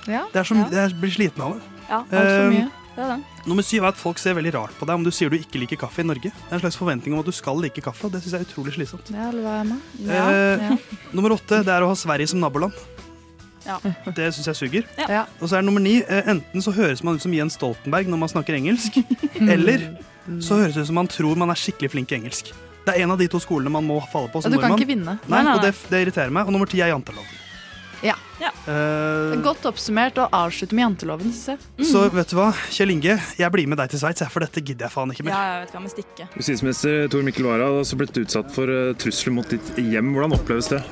[0.07, 0.23] ja.
[0.33, 0.67] Det er så, Ja.
[0.87, 1.61] Jeg blir sliten av det.
[1.89, 2.69] Ja, Altfor for mye.
[2.97, 3.21] Det er.
[3.47, 5.59] Nummer syv er at folk ser veldig rart på deg om du sier du ikke
[5.61, 6.31] liker kaffe i Norge.
[6.33, 8.41] Det er en slags forventning om at du skal like kaffe, og det syns jeg
[8.43, 9.11] er utrolig slitsomt.
[9.13, 9.81] Ja, eller hva er man?
[10.01, 10.27] Ja.
[10.33, 10.77] Eh, Ja.
[11.13, 12.73] Nummer åtte det er å ha Sverige som naboland.
[13.67, 13.77] Ja.
[14.15, 14.83] Det syns jeg suger.
[15.09, 15.25] Ja.
[15.41, 18.21] Og så er nummer ni eh, enten så høres man ut som Jens Stoltenberg når
[18.25, 18.97] man snakker engelsk,
[19.53, 19.89] eller
[20.43, 22.53] så høres det ut som man tror man er skikkelig flink i engelsk.
[22.87, 24.69] Det er en av de to skolene man må falle på Ja, som du kan
[24.71, 24.79] nordmann.
[24.79, 25.17] ikke vinne.
[25.27, 26.47] Nei, Nei, nei, og det, det irriterer meg.
[26.47, 27.33] Og nummer ti er janteloven.
[28.05, 28.15] Ja.
[28.69, 31.57] Eh, Godt oppsummert og avslutte med janteloven, jeg.
[31.89, 34.85] Så vet du hva, Kjell Inge, jeg blir med deg til Sveits, for dette gidder
[34.87, 35.33] jeg faen ikke mer.
[35.33, 36.29] Ja, jeg vet stikker.
[36.37, 40.13] Justisminister Tor Mikkel Wara har også blitt utsatt for eh, trusler mot ditt hjem.
[40.13, 40.83] Hvordan oppleves det?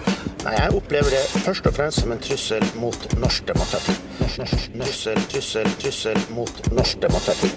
[0.46, 3.94] Nei, Jeg opplever det først og fremst som en trussel mot norsk demokrati.
[4.26, 7.54] Trussel, trussel, trussel mot norsk demokrati.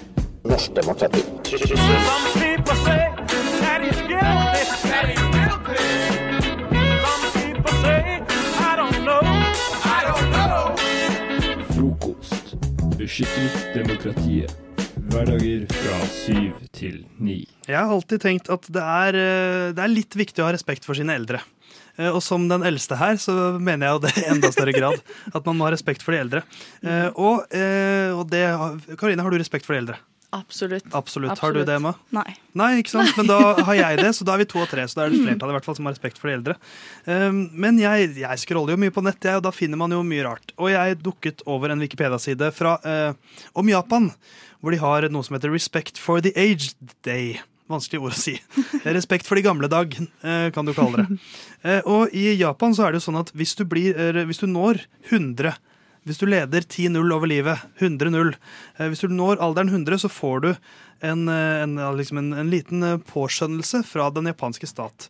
[0.49, 1.25] Norsk demokrati.
[1.49, 1.77] Trussel.
[13.09, 14.51] Beskytter demokratiet.
[15.09, 17.39] Hverdager fra syv til ni.
[17.65, 20.85] Jeg har alltid tenkt at det er, eh, det er litt viktig å ha respekt
[20.85, 21.39] for sine eldre.
[21.97, 25.01] Eh, Og som den eldste her, så mener jeg jo det i enda større grad.
[25.33, 26.43] At man må ha respekt for de eldre.
[26.85, 28.45] Eh, Og, og det
[29.01, 29.97] Karine, har du respekt for de eldre?
[30.29, 30.85] Absolutt.
[30.93, 31.39] Absolutt.
[31.39, 31.95] Har du det, Emma?
[32.13, 32.35] Nei.
[32.57, 33.15] Nei, ikke sant?
[33.17, 34.83] Men da har jeg det, så da er vi to og tre.
[34.85, 36.55] Så da er det flertallet i hvert fall som har respekt for de eldre.
[37.09, 40.03] Um, men jeg, jeg scroller jo mye på nett, jeg, og da finner man jo
[40.05, 40.53] mye rart.
[40.61, 44.11] Og jeg dukket over en Wikipedia-side eh, om Japan,
[44.61, 47.39] hvor de har noe som heter Respect for the Aged Day.
[47.69, 48.35] Vanskelig ord å si.
[48.99, 51.19] Respekt for de gamle dag, eh, kan du kalle det.
[51.59, 53.97] Eh, og i Japan så er det jo sånn at hvis du, blir,
[54.29, 54.77] hvis du når
[55.09, 55.57] 100
[56.07, 60.45] hvis du leder 10-0 over livet, 100-0 eh, Hvis du når alderen 100, så får
[60.45, 60.49] du
[61.05, 65.09] en, eh, en, liksom en, en liten eh, påskjønnelse fra den japanske stat.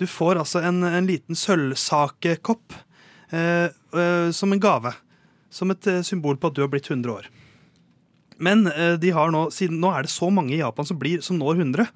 [0.00, 2.78] Du får altså en, en liten sølvsakekopp
[3.30, 4.94] eh, eh, som en gave.
[5.50, 7.30] Som et symbol på at du har blitt 100 år.
[8.40, 8.62] Men
[9.02, 11.58] de har nå, siden nå er det så mange i Japan som, blir, som når
[11.58, 11.90] 100.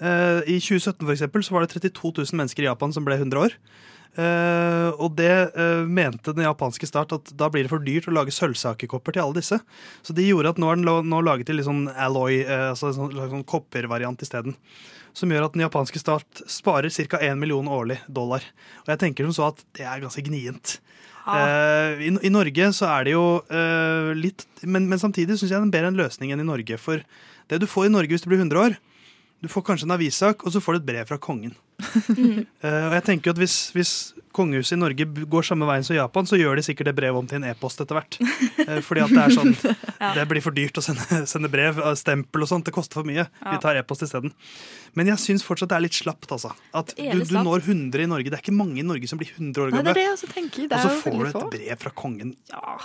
[0.00, 3.18] Eh, I 2017 for eksempel, så var det 32 000 mennesker i Japan som ble
[3.20, 3.56] 100 år.
[4.18, 8.14] Eh, og det uh, mente den japanske start at da blir det for dyrt å
[8.14, 9.60] lage sølvsakekopper til alle disse.
[10.02, 12.92] Så de gjorde at nå er den nå laget til litt sånn alloy, uh, altså
[12.96, 14.58] sånn, sånn koppervariant isteden.
[15.14, 17.22] Som gjør at den japanske stat sparer ca.
[17.22, 18.44] 1 million årlig dollar.
[18.84, 20.78] Og jeg tenker som så at det er ganske gnient.
[21.30, 23.24] Eh, i, I Norge så er det jo
[24.16, 26.78] litt Men, men samtidig syns jeg det er bedre en løsning enn i Norge.
[26.80, 27.02] For
[27.50, 28.78] det du får i Norge hvis du blir 100 år,
[29.40, 31.54] du får kanskje en avissak, og så får du et brev fra kongen.
[31.80, 32.40] uh,
[32.90, 33.92] og jeg tenker at hvis, hvis
[34.36, 37.28] kongehuset i Norge går samme veien som Japan, så gjør de sikkert det brevet om
[37.30, 38.18] til en e-post etter hvert.
[38.20, 39.54] Uh, fordi at det er sånn
[40.18, 41.80] Det blir for dyrt å sende, sende brev.
[41.80, 42.68] eh, Stempel og sånt.
[42.68, 43.24] Det koster for mye.
[43.40, 44.34] Vi tar e-post isteden.
[44.98, 46.52] Men jeg syns fortsatt det er litt slapt, altså.
[46.76, 48.28] At du, du når 100 i Norge.
[48.28, 49.96] Det er ikke mange i Norge som blir 100 år gamle.
[50.10, 52.36] Og så får du et brev fra kongen.
[52.52, 52.76] Ja.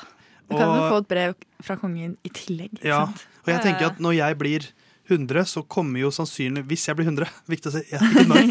[0.45, 2.79] Du kan jo få et brev fra kongen i tillegg.
[2.85, 3.07] Ja,
[3.45, 4.67] og jeg tenker at når jeg blir
[5.07, 7.99] 100, så kommer jo sannsynlig Hvis jeg blir 100, viktig å si, jeg,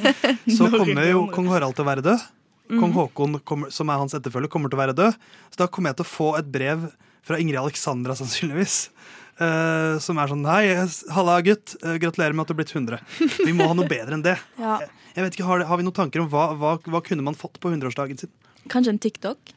[0.57, 2.27] så kommer jo kong Harald til å være død.
[2.65, 5.19] Kong Haakon, kommer, som er hans etterfølger, kommer til å være død.
[5.53, 6.87] Så da kommer jeg til å få et brev
[7.25, 8.89] fra Ingrid Alexandra, sannsynligvis.
[9.35, 10.69] Uh, som er sånn Hei,
[11.15, 11.75] halla gutt.
[11.83, 13.03] Uh, gratulerer med at du har blitt 100.
[13.43, 14.37] Vi må ha noe bedre enn det.
[14.61, 14.79] Ja.
[15.15, 17.61] Jeg vet ikke, Har, har vi noen tanker om hva, hva, hva kunne man fått
[17.63, 18.33] på 100-årsdagen sin?
[18.73, 19.53] Kanskje en TikTok?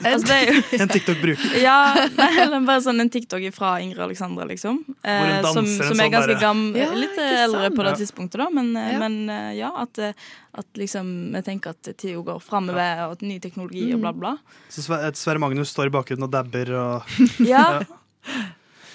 [0.00, 1.56] Altså, det er jo En TikTok-bruker.
[1.62, 1.74] Ja,
[2.16, 2.28] nei,
[2.64, 4.80] bare sånn en TikTok fra Ingrid Alexandra, liksom.
[5.04, 7.84] Eh, Hvor hun danser som, som sånn er ganske derre- gammel, Ja, litt eldre på
[7.86, 8.48] det tidspunktet, da.
[8.50, 8.98] Men, eh, Ja.
[9.04, 10.12] men eh, ja, at, eh,
[10.58, 14.34] at liksom Jeg tenker at tida går framover, og at ny teknologi og bla, bla.
[14.72, 17.14] Så Sverre Magnus står i bakgrunnen og dabber og
[17.52, 17.82] Ja,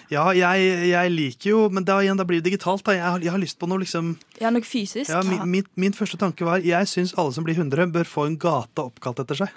[0.10, 2.79] Ja, jeg, jeg liker jo Men da, igjen, da blir det digitalt.
[2.88, 2.93] Da.
[2.95, 5.10] Jeg, har, jeg har lyst på noe liksom ja noe fysisk.
[5.12, 8.25] ja, min, min, min første tanke var jeg syns alle som blir 100, bør få
[8.29, 9.51] en gate oppkalt etter seg.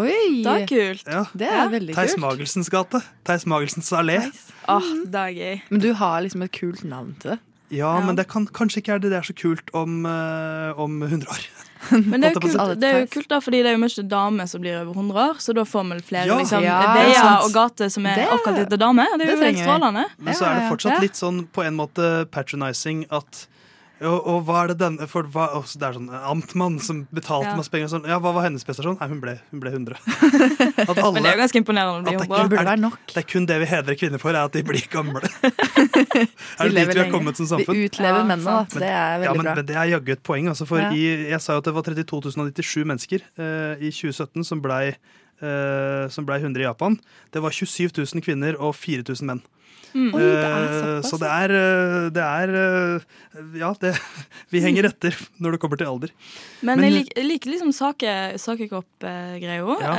[0.00, 0.42] Oi!
[0.44, 1.04] Det er kult.
[1.06, 1.24] Ja.
[1.34, 1.68] Det er Ja.
[1.68, 2.24] veldig Theis kult.
[2.24, 3.02] Magelsens gate.
[3.24, 4.18] Theis Magelsens allé.
[4.68, 5.62] Åh, det er gøy.
[5.70, 7.38] Men du har liksom et kult navn til det.
[7.70, 8.04] Ja, Ja.
[8.04, 11.28] men det kan, kanskje ikke er det det er så kult om, uh, om 100
[11.30, 11.44] år.
[11.92, 14.46] Men det er, kult, det er jo kult da, fordi det er jo mye damer
[14.50, 16.36] som blir over 100 år, så da får vi flere Ja.
[16.38, 19.06] liksom, Ja, veier og gater som er oppkalt etter damer.
[19.16, 20.04] Det er det jo helt strålende.
[20.18, 23.46] Men så er det fortsatt litt sånn på en måte patronizing at
[24.00, 27.50] og, og hva er det denne For hva, også, det er sånn amtmann som betalte
[27.50, 27.56] Ja.
[27.58, 27.90] masse penger.
[27.92, 28.96] Sånn, ja, hva var hennes prestasjon?
[29.00, 29.98] Nei, hun ble, hun ble 100.
[30.88, 32.26] At alle, Men det er jo ganske imponerende å bli jobber.
[32.26, 32.56] det 100.
[32.56, 32.98] Det være nok.
[33.12, 35.20] Det er kun det vi hedrer kvinner for, er at de blir gamle.
[35.90, 37.76] er det dit vi har kommet som samfunn?
[37.76, 38.80] Vi utlever Ja, mennene, da.
[38.80, 39.54] Det er Ja, veldig men, bra.
[39.60, 40.48] men det er jaggu et poeng.
[40.52, 40.90] Altså, for Ja.
[40.92, 44.94] i, jeg sa jo at det var 32 097 mennesker uh, i 2017 som blei
[45.42, 46.98] uh, ble 100 i Japan.
[47.32, 49.42] Det var 27 000 kvinner og 4000 menn.
[49.90, 53.00] Oi, det er Eh, så det er, eh, det er eh,
[53.58, 53.90] Ja, det,
[54.52, 56.12] vi henger etter når det kommer til alder.
[56.62, 59.76] Men, Men- jeg liker, jeg liksom sake, sakekopp-greia.
[59.82, 59.94] Ja.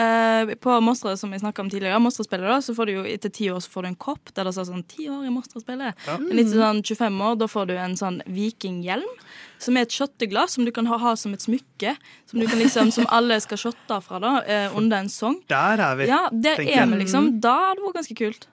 [0.47, 3.49] Eh, på Mostra, som jeg snakka om tidligere, Mostra-spillet, så får du jo etter ti
[3.51, 5.93] år så får du en kopp der det står sånn 'ti år i Mostra-spillet'.
[6.07, 6.17] Ja.
[6.17, 9.11] Men etter sånn 25 år, da får du en sånn vikinghjelm.
[9.59, 11.95] Som er et shotteglass som du kan ha, ha som et smykke.
[12.25, 15.41] Som, du kan liksom, som alle skal shotte fra da, eh, under en sang.
[15.47, 16.07] Der er vi.
[16.07, 17.39] Ja, der er vi liksom.
[17.41, 18.47] Da hadde det vært ganske kult.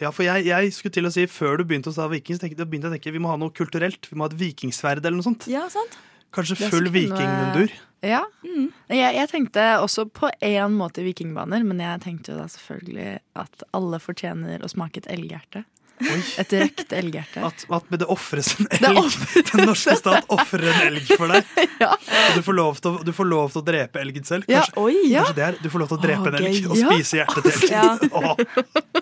[0.00, 2.58] Ja, for jeg, jeg skulle til å si Før du begynte å sa Vikings, tenkte,
[2.64, 4.08] jeg- begynte jeg å tenke vi må ha noe kulturelt.
[4.10, 5.46] Vi må ha et vikingsverd eller noe sånt.
[5.48, 5.96] Ja, sant?
[6.32, 7.72] Kanskje full vikingmundur.
[8.02, 8.22] Ja.
[8.90, 13.62] Jeg, jeg tenkte også på én måte vikingbaner, men jeg tenkte jo da selvfølgelig at
[13.76, 15.64] alle fortjener å smake et elghjerte.
[16.42, 17.42] Et røkt elghjerte.
[17.46, 19.16] At, at det ofres en Det elg.
[19.52, 21.44] Den norske stat ofrer en elg for deg.
[21.82, 21.88] Ja.
[21.98, 24.44] Og du får, lov til du får lov til å drepe elgen selv.
[24.46, 25.22] Ja, Kanskje, oi, ja.
[25.24, 26.90] kanskje det er Du får lov til å drepe Å, en elg og Ja.
[26.92, 28.12] spise hjertet til elgen.
[28.20, 28.36] Åh.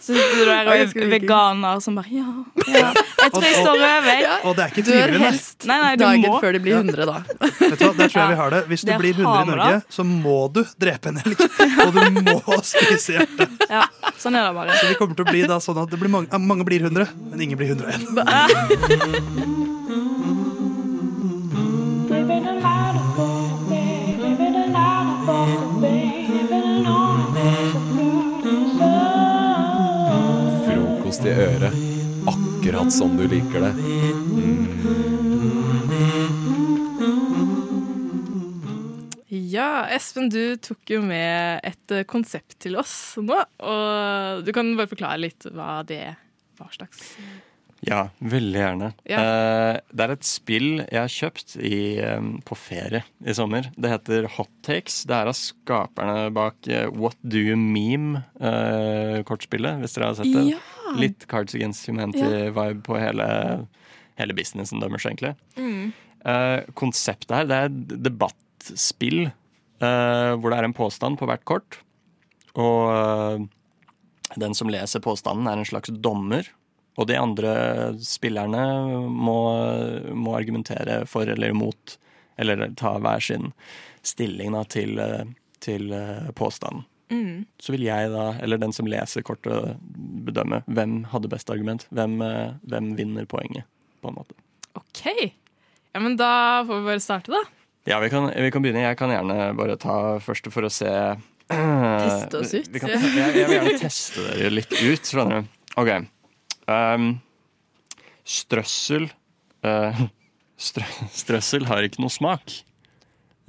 [0.01, 2.31] Så sitter du der og er også veganer som bare Ja,
[2.73, 2.93] ja.
[2.97, 4.23] jeg tror jeg står over.
[4.49, 5.21] Og det er ikke frivillig.
[5.27, 6.39] helst Nei, nei, dagen må.
[6.41, 7.19] før det blir 100, da.
[7.61, 8.63] Vet du hva, Der tror jeg vi har det.
[8.73, 11.45] Hvis du Det blir 100 i Norge, så må du drepe en elg.
[11.85, 13.61] Og du må spise hjertet.
[13.69, 13.85] Ja,
[14.17, 14.79] sånn er det bare.
[14.81, 16.90] Så det kommer til å bli da sånn at det blir mange, mange blir 100,
[16.91, 18.01] men ingen blir 101.
[30.67, 31.73] Frokost i øret.
[32.27, 33.75] Akkurat som du liker det.
[39.51, 43.39] Ja, Espen, du tok jo med et konsept til oss nå.
[43.39, 46.05] Og du kan bare forklare litt hva det
[46.61, 47.15] hva slags
[47.81, 48.93] Ja, veldig gjerne.
[49.09, 49.21] Ja.
[49.25, 53.73] Eh, det er et spill jeg har kjøpt i, eh, på ferie i sommer.
[53.73, 55.09] Det heter Hot Takes.
[55.09, 60.45] Det er av skaperne bak eh, What Do You Meme-kortspillet, hvis dere har sett det.
[60.53, 60.61] Ja.
[61.01, 63.25] Litt Cards Against Humanity-vibe på hele,
[64.21, 65.33] hele businessen deres, egentlig.
[65.57, 65.97] Mm.
[66.29, 67.73] Eh, konseptet her, det er
[68.11, 71.79] debattspill eh, hvor det er en påstand på hvert kort.
[72.61, 73.39] Og eh,
[74.37, 76.47] den som leser påstanden, er en slags dommer.
[76.99, 77.53] Og de andre
[78.05, 78.63] spillerne
[79.09, 79.41] må,
[80.13, 81.97] må argumentere for eller imot,
[82.41, 83.53] eller ta hver sin
[84.07, 85.01] stilling da, til,
[85.65, 86.85] til eh, påstanden.
[87.11, 87.45] Mm.
[87.59, 89.79] Så vil jeg da, eller den som leser kortet,
[90.27, 91.87] bedømme hvem hadde best argument.
[91.91, 93.67] Hvem, eh, hvem vinner poenget,
[94.01, 94.37] på en måte.
[94.79, 95.03] OK.
[95.91, 97.43] Ja, men da får vi bare starte, da.
[97.89, 98.85] Ja, vi kan, vi kan begynne.
[98.85, 100.91] Jeg kan gjerne bare ta første for å se
[101.51, 102.71] Teste oss ut.
[102.79, 105.53] Kan, jeg, jeg vil gjerne teste dere litt ut, skjønner du.
[105.81, 105.91] OK.
[106.71, 107.11] Um,
[108.27, 109.09] strøssel
[109.67, 110.03] uh,
[110.71, 112.61] strø, Strøssel har ikke noe smak.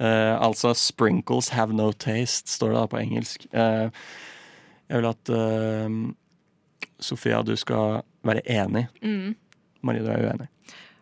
[0.02, 3.46] Uh, altså 'sprinkles have no taste', står det da på engelsk.
[3.54, 3.92] Uh,
[4.90, 5.92] jeg vil at eh,
[7.00, 8.82] Sofia, du skal være enig.
[9.00, 9.32] Mm.
[9.80, 10.48] Marie, du er uenig.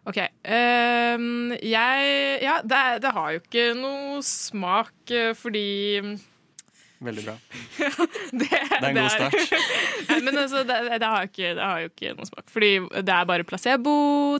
[0.07, 0.21] OK.
[0.45, 5.99] ehm, jeg Ja, det, det har jo ikke noe smak fordi
[7.01, 7.35] Veldig bra.
[8.41, 9.55] det, er en god start.
[10.11, 12.51] Nei, men altså, det, det, har ikke, det har jo ikke noe smak.
[12.53, 12.73] Fordi
[13.07, 13.95] det er bare placebo,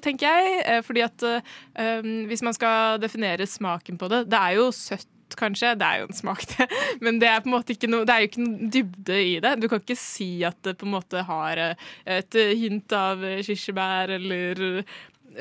[0.05, 0.59] tenker jeg.
[0.67, 1.55] Eh, Fordi at eh,
[2.03, 5.09] um, hvis man skal definere smaken på det Det er jo søtt.
[5.39, 6.65] Kanskje, Det er jo en smak, det,
[7.07, 9.37] men det er på en måte ikke noe, det er jo ikke noe dybde i
[9.39, 9.53] det.
[9.63, 11.85] Du kan ikke si at det på en måte har eh,
[12.19, 14.83] et hint av kirsebær eller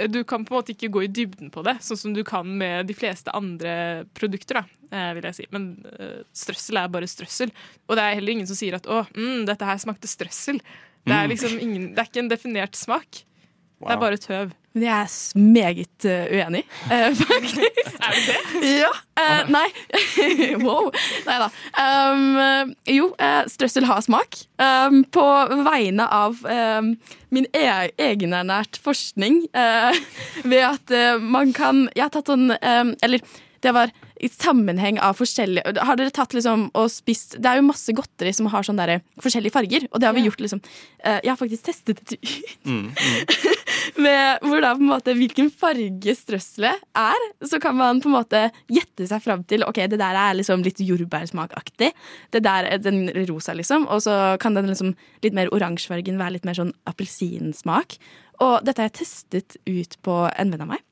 [0.08, 2.48] Du kan på en måte ikke gå i dybden på det, sånn som du kan
[2.58, 4.62] med de fleste andre produkter.
[4.62, 5.46] da, eh, vil jeg si.
[5.52, 7.52] Men eh, strøssel er bare strøssel.
[7.90, 10.62] Og det er heller ingen som sier at 'å, mm, dette her smakte strøssel'.
[11.06, 11.30] Det er Mm.
[11.30, 13.24] liksom ingen, det er ikke en definert smak.
[13.80, 14.50] Det er bare tøv.
[14.74, 17.88] Men jeg er meget uh, uenig, uh, faktisk.
[18.00, 18.68] Er du det?
[18.70, 18.92] Ja.
[19.20, 19.66] Uh, nei.
[20.68, 20.92] wow.
[21.26, 21.48] Nei da.
[21.82, 23.10] Um, jo,
[23.50, 24.38] strøssel har smak.
[24.62, 25.26] Um, på
[25.66, 26.94] vegne av um,
[27.34, 27.66] min e
[27.98, 29.44] egenernært forskning
[30.52, 33.22] ved at man kan Jeg har tatt sånn Eller
[33.62, 37.68] det var i sammenheng av forskjellige Har dere tatt liksom og spist Det er jo
[37.68, 38.82] masse godteri som har sånn
[39.22, 40.64] forskjellige farger, og det har vi gjort liksom
[41.06, 43.59] Jeg har faktisk testet det ut Mm, mm.
[43.98, 48.18] Med hvor da på en måte hvilken farge strøsselet er, så kan man på en
[48.18, 51.92] måte gjette seg fram til ok, det der er liksom litt jordbærsmakaktig.
[52.34, 53.88] Det der er den rosa, liksom.
[53.90, 54.94] Og så kan den liksom
[55.26, 57.98] litt mer oransjefargen være litt mer sånn appelsinsmak.
[58.44, 60.86] Og dette har jeg testet ut på en venn av meg.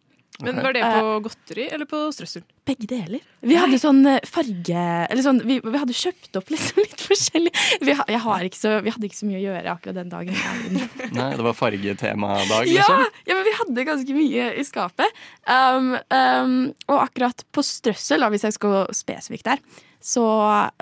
[0.46, 2.44] Men Var det på godteri eller på strøssel?
[2.68, 3.22] Begge deler.
[3.42, 7.54] Vi hadde sånn eh, farge Eller sånn, vi, vi hadde kjøpt opp liksom litt forskjellig.
[7.82, 10.12] Vi, ha, jeg har ikke så, vi hadde ikke så mye å gjøre akkurat den
[10.14, 10.38] dagen.
[11.18, 13.08] Nei, det var fargetemadag, Ja, liksom?
[13.32, 15.20] ja, men vi hadde ganske mye i skapet.
[15.50, 16.56] Um, um,
[16.92, 19.64] og akkurat på strøssel, hvis jeg skal gå spesifikt der,
[20.08, 20.24] så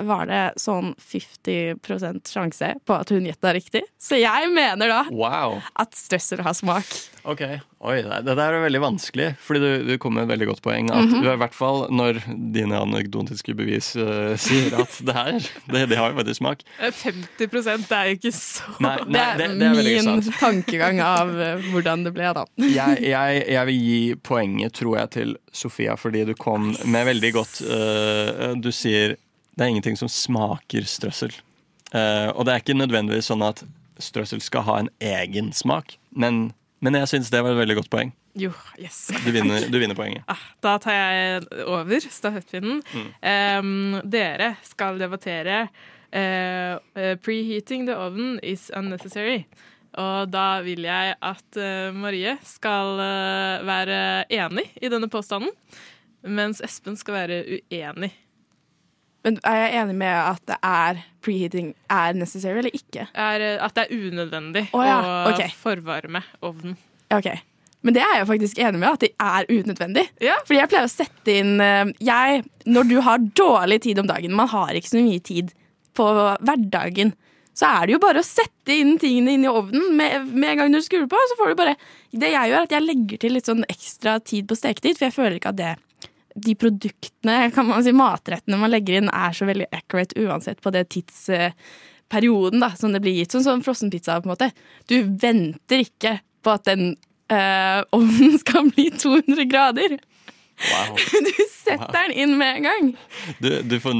[0.06, 3.82] var det sånn 50% sjanse på at hun gjetta riktig.
[3.98, 5.62] Så jeg mener da Wow.
[5.80, 6.86] at strøssel har smak.
[7.24, 7.42] Ok,
[7.86, 10.88] Oi, det der er veldig vanskelig, fordi du, du kom med et veldig godt poeng.
[10.90, 12.18] At du er i hvert fall når
[12.56, 15.38] dine anekdotiske bevis uh, sier at det her,
[15.70, 16.64] det, det har jo faktisk smak.
[16.80, 20.34] Eh, 50 det er jo ikke så Nei, nei, det er, det- det er min
[20.40, 22.46] tankegang av eh, hvordan det ble, da.
[22.66, 27.32] Jeg, jeg, jeg vil gi poenget, tror jeg, til Sofia, fordi du kom med veldig
[27.38, 29.16] godt uh, Du sier
[29.56, 31.32] det er ingenting som smaker strøssel.
[31.94, 33.62] Uh, og det er ikke nødvendigvis sånn at
[34.04, 36.50] strøssel skal ha en egen smak, men,
[36.84, 38.12] men jeg syns det var et veldig godt poeng.
[38.36, 39.08] Jo, yes.
[39.24, 40.26] Du vinner, du vinner poenget.
[40.32, 42.82] Ah, da tar jeg over stafettpinnen.
[42.92, 43.12] Mm.
[43.22, 45.68] Um, dere skal debattere
[46.12, 49.46] eh, Preheating the oven is unnecessary.
[49.96, 55.54] Og da vil jeg at uh, Marie skal uh, være enig i denne påstanden,
[56.28, 58.12] mens Espen skal være uenig.
[59.26, 63.08] Men er jeg enig med at det er preheating er necessary, eller ikke?
[63.12, 65.50] Er, eh, at det er unødvendig Å ja, å okay.
[65.58, 66.78] forvarme ovnen.
[67.14, 67.32] Ok.
[67.86, 70.06] Men det er jeg faktisk enig med, at det er unødvendig.
[70.46, 74.38] Fordi jeg pleier å sette inn eh, jeg, Når du har dårlig tid om dagen,
[74.38, 75.54] man har ikke så mye tid
[75.96, 77.14] på hverdagen,
[77.56, 80.60] så er det jo bare å sette inn tingene inn i ovnen med, med en
[80.60, 81.22] gang du skrur på.
[81.30, 81.76] Så får du bare
[82.12, 85.08] Det jeg gjør, er at jeg legger til litt sånn ekstra tid på steketid, for
[85.08, 85.72] jeg føler ikke at det
[86.36, 90.74] de produktene, kan man si, matrettene man legger inn, er så veldig accurate uansett på
[90.76, 93.36] det tidsperioden da, som det blir gitt.
[93.36, 94.52] Sånn som frossenpizza, på en måte.
[94.92, 96.94] Du venter ikke på at den
[97.32, 99.98] øh, ovnen skal bli 200 grader.
[100.56, 101.00] Wow.
[101.28, 102.92] Du setter den inn med en gang.
[103.40, 103.96] Du, du, får,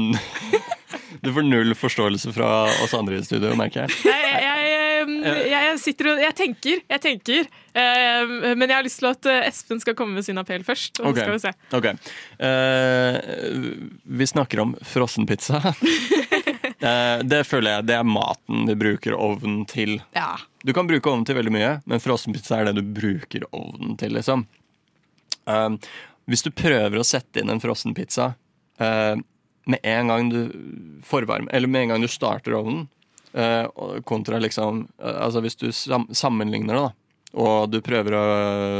[1.26, 2.48] du får null forståelse fra
[2.84, 3.96] oss andre i studio, merker jeg.
[4.06, 7.48] Jeg, jeg, jeg, sitter og Jeg tenker, jeg tenker.
[7.76, 11.00] men jeg har lyst til at eh, Espen skal komme med sin appell først.
[11.02, 11.18] Og okay.
[11.18, 11.52] så skal vi se.
[11.78, 11.94] Okay.
[12.48, 13.18] Eh,
[14.20, 15.62] vi snakker om frossenpizza.
[16.76, 19.94] Eh, det føler jeg det er maten vi bruker ovnen til.
[20.14, 20.34] Ja.
[20.60, 24.12] Du kan bruke ovnen til veldig mye, men frossenpizza er det du bruker ovnen til,
[24.14, 24.44] liksom.
[26.28, 28.28] Hvis du prøver å sette inn en frossenpizza
[29.66, 30.40] med en gang du
[31.06, 32.86] forvarmer, eller med en gang du starter ovnen,
[33.34, 33.66] uh,
[34.06, 36.92] kontra liksom uh, Altså hvis du sammenligner det, da,
[37.36, 38.22] og du prøver å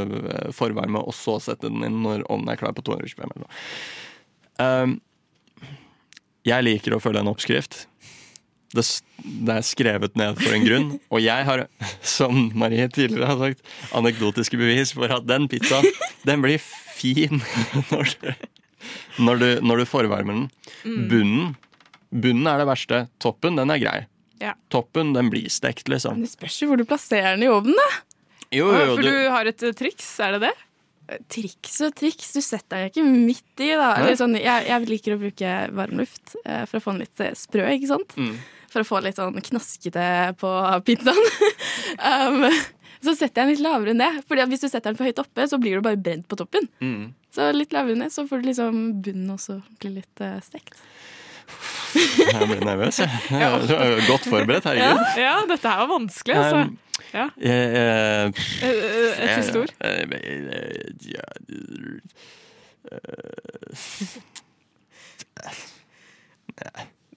[0.06, 3.60] uh, forvarme og så sette den inn når ovnen er klar på 225 eller noe.
[4.56, 4.96] Um,
[6.46, 7.84] jeg liker å følge en oppskrift.
[8.76, 8.84] Det,
[9.18, 10.88] det er skrevet ned for en grunn.
[11.14, 11.64] Og jeg har,
[12.06, 13.64] som Marie tidligere har sagt,
[13.96, 15.88] anekdotiske bevis for at den pizzaen
[16.26, 17.42] den blir fin
[17.90, 18.30] når du,
[19.18, 20.50] når du, når du forvarmer den.
[20.84, 21.00] Mm.
[21.10, 21.54] Bunnen,
[22.10, 23.06] bunnen er det verste.
[23.22, 23.98] Toppen, den er grei.
[24.42, 24.52] Ja.
[24.72, 26.18] Toppen, den blir stekt, liksom.
[26.18, 27.88] Men Det spørs jo hvor du plasserer den i ovnen, da.
[28.54, 30.54] Jo, jo, jo, For du, du har et eh, triks, er det det?
[31.30, 33.72] Triks og triks, du setter den ikke midt i.
[33.78, 33.90] da.
[34.18, 37.66] Sånn, jeg, jeg liker å bruke varmluft eh, for å få den litt eh, sprø,
[37.76, 38.16] ikke sant?
[38.18, 38.34] Mm.
[38.72, 40.06] For å få litt sånn knaskete
[40.40, 40.52] på
[40.86, 41.30] pizzaen.
[42.10, 42.48] um,
[43.04, 45.22] så setter jeg den litt lavere ned, Fordi at hvis du setter den for høyt
[45.22, 46.66] oppe, så blir du bare brent på toppen.
[46.82, 47.14] Mm.
[47.36, 50.78] Så litt lavere ned, så får du liksom bunnen også bli litt uh, stekt.
[51.96, 53.10] Jeg ble nervøs, jeg.
[53.30, 53.44] jeg
[53.76, 55.04] er godt forberedt, herregud.
[55.20, 56.62] Ja, dette her var vanskelig, altså.
[57.12, 57.28] Ja.
[57.36, 59.44] Eh, eh, Et jeg-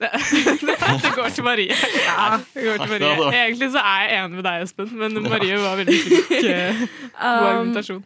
[0.00, 1.74] det går til Marie.
[2.06, 3.44] Ja, det går til Marie.
[3.44, 6.28] Egentlig så er jeg enig med deg, Espen, men Marie var veldig flink.
[6.30, 6.88] God
[7.20, 8.04] Um, argumentasjon.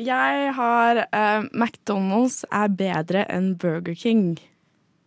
[0.00, 4.38] Jeg har uh, McDonald's er bedre enn Burger King.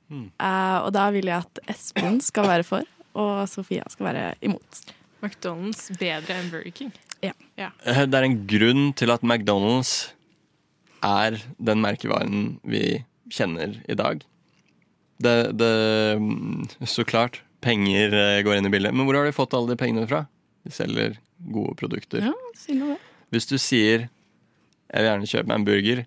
[0.08, 0.30] Mm.
[0.40, 4.84] Uh, og da vil jeg at Espen skal være for, og Sofia skal være imot.
[5.24, 6.94] McDonald's bedre enn Burger King.
[7.26, 7.34] Ja.
[7.58, 7.72] Ja.
[7.84, 10.14] Eh, Det er en grunn til at McDonald's
[11.04, 14.22] er den merkevaren vi kjenner i dag.
[15.18, 15.72] Det, det
[16.22, 18.14] mm, Så klart, penger
[18.46, 18.94] går inn i bildet.
[18.94, 20.28] Men hvor har de fått alle de pengene fra?
[20.64, 21.18] De selger
[21.52, 22.30] gode produkter.
[22.30, 23.02] Ja, si noe det.
[23.34, 24.08] Hvis du sier
[24.88, 26.06] 'jeg vil gjerne kjøpe meg en burger',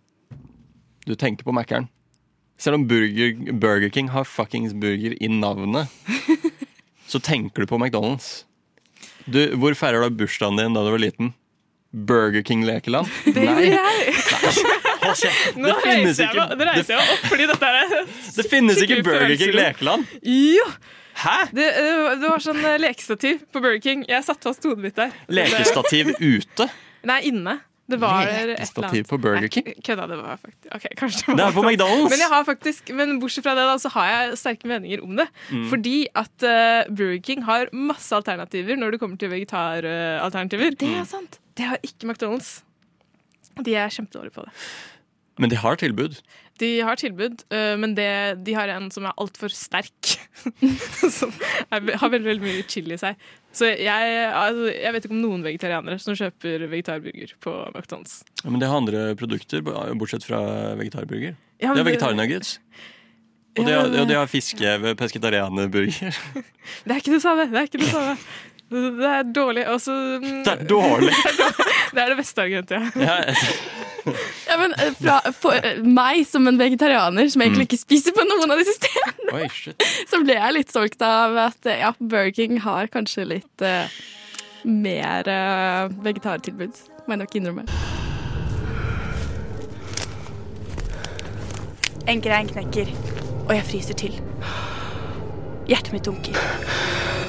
[1.07, 1.89] du tenker på Mækkern.
[2.61, 5.89] Selv om burger, Burger King har fuckings burger i navnet,
[7.11, 8.45] så tenker du på McDonald's.
[9.27, 11.33] Du, hvor feirer du bursdagen din da du var liten?
[11.93, 13.09] Burger King lekeland?
[13.25, 14.15] Det gjorde jeg.
[15.03, 15.57] Hold kjeft.
[15.57, 19.37] Nå Det reiser jeg ikke- reiser jeg opp fordi dette er Det finnes ikke Burger
[19.41, 20.05] King-lekeland?
[20.23, 20.67] Jo!
[21.21, 21.39] Hæ?
[21.53, 21.67] Det,
[22.21, 24.05] det var sånn eh, lekestativ på Burger King.
[24.09, 25.11] Jeg satte fast hodet mitt der.
[25.29, 26.69] Lekestativ ute?
[27.09, 27.59] Nei, inne.
[27.91, 29.69] Det var Lekestativ på Burger King?
[29.87, 32.13] Kødda, det var faktisk Ok, kanskje Det er på McDonald's.
[32.13, 35.19] Men, jeg har faktisk, men bortsett fra det, da, så har jeg sterke meninger om
[35.21, 35.27] det.
[35.51, 35.67] Mm.
[35.73, 40.79] Fordi at uh, Burger King har masse alternativer når det kommer til vegetaralternativer.
[40.81, 41.41] Det er sant.
[41.59, 42.61] Det har ikke McDonald's.
[43.61, 44.55] De er kjempedårlige på det.
[45.39, 46.19] Men de har tilbud.
[46.61, 48.09] De har tilbud, øh, men det,
[48.45, 50.11] de har en som er altfor sterk.
[51.19, 51.33] som
[51.71, 53.17] er, har veldig, veldig mye chili i seg.
[53.57, 58.21] Så jeg, altså, jeg vet ikke om noen vegetarianere som kjøper vegetarburger på McDonald's.
[58.45, 60.43] Ja, men de har andre produkter, bortsett fra
[60.79, 61.39] vegetarburger.
[61.61, 62.59] Ja, men de har det- vegetarnuggets.
[63.59, 66.15] Og Ja, de har, de har fiske pesketarianerburger.
[66.85, 67.49] Det er ikke det samme!
[67.51, 68.13] Det er ikke det samme.
[68.71, 69.67] Det er dårlig.
[69.67, 70.25] Altså, mm.
[70.41, 71.15] Også, det er dårlig!
[71.95, 73.07] det er det beste argumentet jeg ja.
[73.07, 73.35] har.
[74.49, 78.25] Ja, men eh, fra, for eh, meg som en vegetarianer som egentlig ikke spiser på
[78.25, 79.75] noen av disse stedene, Oi,
[80.09, 83.93] så ble jeg litt solgt av at eh, ja, Burger King har kanskje litt uh,
[84.65, 86.81] mer uh, vegetartilbud.
[87.05, 87.69] Må jeg nok innrømme.
[92.09, 92.91] En grein knekker,
[93.45, 94.21] og jeg fryser til.
[95.69, 96.41] Hjertet mitt dunker.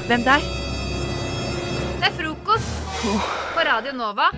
[0.07, 0.70] Hvem der?
[3.01, 4.29] På Radio Nova.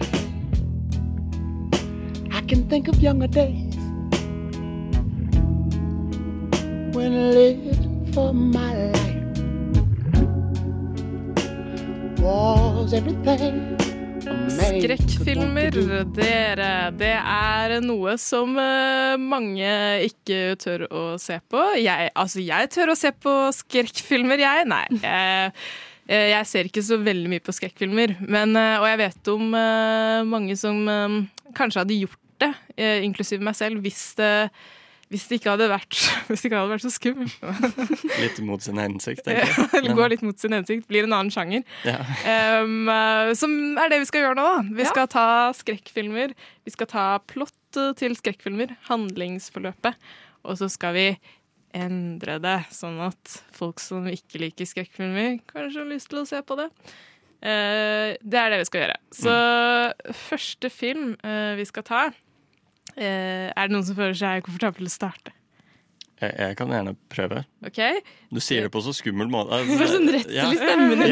[2.32, 3.76] I can think of younger days
[6.95, 9.34] when I lived for my life
[12.22, 13.78] was everything.
[14.47, 15.76] Skrekkfilmer,
[16.16, 19.72] dere, det er noe som eh, mange
[20.07, 21.74] ikke tør å se på.
[21.84, 24.70] Jeg, altså, jeg tør å se på skrekkfilmer, jeg.
[24.72, 24.86] Nei.
[25.03, 28.17] Jeg, eh, jeg ser ikke så veldig mye på skrekkfilmer.
[28.27, 31.19] Men, eh, og jeg vet om eh, mange som eh,
[31.55, 34.49] kanskje hadde gjort det, eh, inklusiv meg selv, hvis det,
[35.13, 37.37] hvis det ikke hadde vært, hvis det ikke hadde vært så skummelt.
[38.23, 39.69] Litt mot sin hensikt, tenker jeg.
[39.79, 41.63] Eller Går litt mot sin hensikt, blir en annen sjanger.
[41.87, 41.99] Ja.
[42.63, 44.49] Um, eh, som er det vi skal gjøre nå.
[44.49, 44.75] da.
[44.81, 45.27] Vi skal ta
[45.57, 46.35] skrekkfilmer.
[46.67, 47.55] Vi skal ta plott
[47.97, 49.97] til skrekkfilmer, handlingsforløpet.
[50.43, 51.07] Og så skal vi
[51.74, 56.41] endre det, sånn at folk som ikke liker skrekkfilmer, kanskje har lyst til å se
[56.45, 56.69] på det.
[57.43, 58.99] Eh, det er det vi skal gjøre.
[59.19, 59.38] Så
[60.30, 64.91] første film eh, vi skal ta eh, Er det noen som føler seg komfortabel til
[64.91, 65.34] å starte?
[66.24, 67.41] Jeg, jeg kan gjerne prøve.
[67.67, 67.82] OK?
[68.32, 69.59] Du sier det på så skummel måte.
[69.67, 71.03] Det var sånn redsel i stemmen din,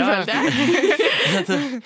[1.52, 1.82] jeg.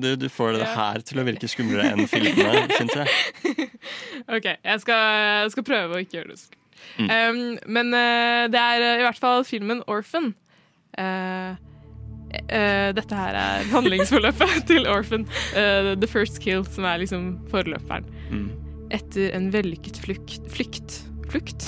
[0.06, 3.68] du, du får det her til å virke skumlere enn filmene, syns jeg.
[4.38, 5.04] OK, jeg skal,
[5.44, 6.61] jeg skal prøve å ikke gjøre det så skummelt.
[6.98, 7.10] Mm.
[7.10, 10.34] Um, men uh, det er eh, i hvert fall filmen 'Orphan'.
[10.98, 11.60] Uh,
[12.32, 15.26] Uh, dette her er handlingsforløpet til 'Orphan'.
[15.52, 18.06] Uh, 'The First Kill', som er liksom forløperen.
[18.30, 18.46] Mm.
[18.92, 21.02] Etter en vellykket flukt Flukt?
[21.28, 21.66] Flukt?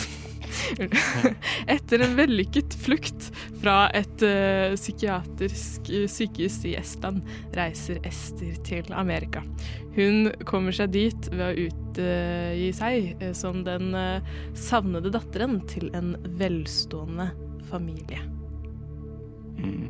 [1.75, 3.31] Etter en vellykket flukt
[3.63, 7.25] fra et uh, psykiatrisk eh, sykehus i Estland
[7.57, 9.43] reiser Ester til Amerika.
[9.95, 15.91] Hun kommer seg dit ved å utgi seg eh, som den uh, savnede datteren til
[15.97, 17.31] en velstående
[17.71, 18.21] familie.
[19.59, 19.89] Mm.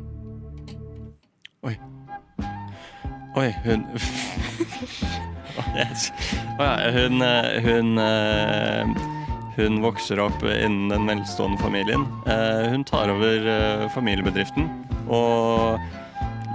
[1.65, 1.75] Oi.
[3.35, 3.83] Oi, hun
[6.95, 7.21] hun,
[7.65, 7.99] hun,
[9.55, 12.05] hun vokser opp innen den velstående familien.
[12.27, 14.67] Eh, Hun tar over eh, familiebedriften
[15.07, 15.79] og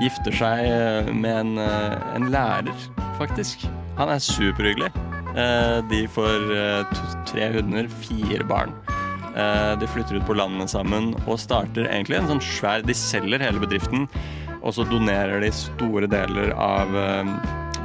[0.01, 1.63] gifter seg eh, med en,
[2.17, 2.89] en lærer,
[3.19, 3.67] faktisk.
[4.01, 4.93] Han er superhyggelig.
[5.91, 6.47] De får
[7.29, 8.73] tre hunder, fire barn.
[9.79, 13.63] De flytter ut på landet sammen og starter egentlig en sånn svær De selger hele
[13.63, 14.09] bedriften,
[14.59, 16.97] og så donerer de store deler av,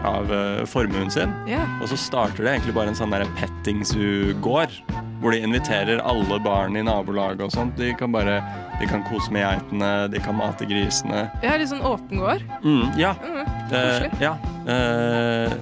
[0.05, 1.33] av eh, formuen sin.
[1.49, 1.67] Yeah.
[1.81, 4.73] Og så starter det egentlig bare en sånn der pettingzoo-gård,
[5.21, 7.77] hvor de inviterer alle barn i nabolaget og sånt.
[7.79, 8.39] De kan bare
[8.79, 11.25] de kan kose med geitene, de kan mate grisene.
[11.45, 12.43] Ja, litt sånn åpen gård.
[12.65, 13.13] Mm, ja.
[13.23, 14.11] Mm, Eh, koselig.
[14.21, 14.33] ja.
[14.69, 15.53] Eh,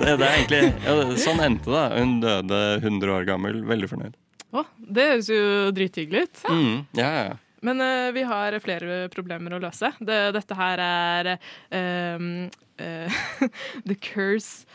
[0.00, 1.84] det, det er egentlig ja, Sånn endte det.
[2.00, 3.60] Hun døde 100 år gammel.
[3.68, 4.16] Veldig fornøyd.
[4.50, 5.42] Å, det høres jo
[5.76, 6.42] drithyggelig ut.
[6.50, 7.36] Mm, ja, ja, ja.
[7.62, 9.92] Men uh, vi har flere problemer å løse.
[10.00, 11.28] Det, dette her er
[11.76, 12.48] ehm,
[12.80, 13.22] eh,
[13.88, 14.66] The Curse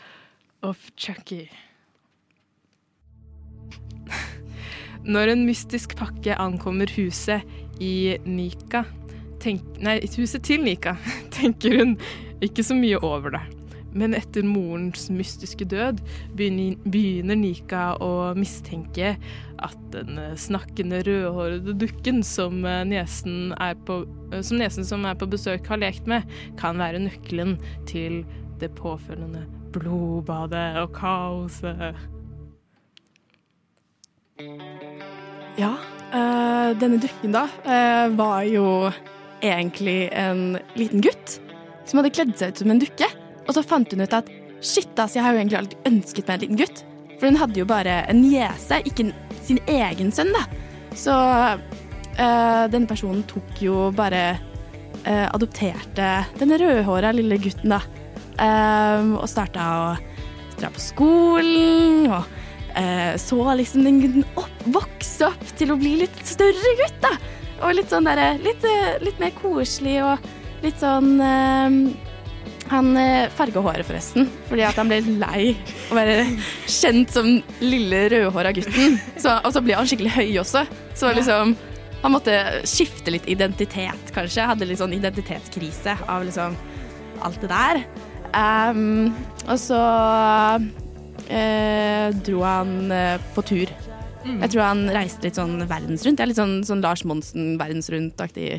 [0.62, 1.48] of Chucky.
[5.06, 7.44] Når en mystisk pakke ankommer huset
[7.82, 8.86] i Nika
[9.42, 10.96] tenk, Nei, huset til Nika,
[11.36, 11.96] tenker hun
[12.44, 13.44] ikke så mye over det.
[13.96, 16.02] Men etter morens mystiske død
[16.36, 19.14] begynner, Nika å mistenke
[19.64, 23.54] at den eh, snakkende rødhårede dukken som eh, niesen
[23.88, 26.26] på, eh, som niesen som er på besøk har lekt med,
[26.60, 27.56] kan være nøkkelen
[27.88, 28.22] til
[28.60, 31.96] det påfølgende blodbadet og kaoset.
[35.56, 35.72] Ja,
[36.76, 37.46] denne dukken da
[38.16, 38.90] var jo
[39.44, 41.38] egentlig en liten gutt
[41.88, 43.08] som hadde kledd seg ut som en dukke.
[43.46, 44.28] Og så fant hun ut at
[44.64, 46.82] shit, ass, jeg har jo egentlig alltid ønsket meg en liten gutt.
[47.16, 49.10] For hun hadde jo bare en niese, ikke
[49.46, 50.44] sin egen sønn, da.
[50.96, 54.24] Så øh, denne personen tok jo bare
[55.04, 57.80] øh, Adopterte denne rødhåra lille gutten, da.
[58.36, 59.86] Øh, og starta å
[60.56, 62.24] dra på skolen, og
[62.76, 67.14] eh, så liksom den gutten opp, vokse opp til å bli litt større gutt, da.
[67.64, 68.64] Og litt sånn derre litt,
[69.00, 70.26] litt mer koselig og
[70.64, 71.78] litt sånn eh,
[72.70, 75.52] Han eh, farga håret, forresten, fordi at han ble lei
[75.90, 76.24] å være
[76.66, 77.28] kjent som
[77.62, 78.98] lille rødhåra gutten.
[79.22, 80.66] Så, og så ble han skikkelig høy også.
[80.96, 81.56] Så liksom
[82.02, 82.34] Han måtte
[82.68, 84.44] skifte litt identitet, kanskje.
[84.46, 86.54] Hadde litt sånn identitetskrise av liksom
[87.24, 87.80] alt det der.
[88.36, 89.14] Um,
[89.48, 89.80] og så
[90.60, 93.72] uh, dro han uh, på tur.
[94.26, 94.40] Mm.
[94.44, 96.20] Jeg tror han reiste litt sånn verdensrundt.
[96.20, 98.50] Det er litt sånn, sånn Lars Monsen verdensrundt-aktig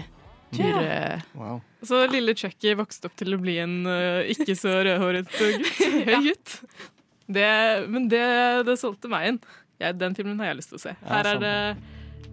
[0.57, 0.75] tur.
[0.81, 1.17] Ja.
[1.21, 1.57] eh.
[1.85, 5.67] Så lille Chucky vokste opp til å bli en uh, ikke så rødhåret gutt.
[6.07, 6.59] Høy gutt.
[7.27, 7.49] Det,
[7.91, 8.23] men det,
[8.67, 9.41] det solgte meg inn.
[9.81, 10.95] Ja, den filmen har jeg lyst til å se.
[11.05, 11.57] Her er det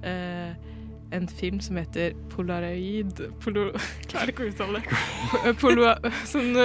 [0.07, 0.71] uh,
[1.15, 3.69] en film som heter Polaroid Polo,
[4.11, 5.55] Klarer ikke å uttale det.
[5.63, 5.93] Polo,
[6.31, 6.57] sånn,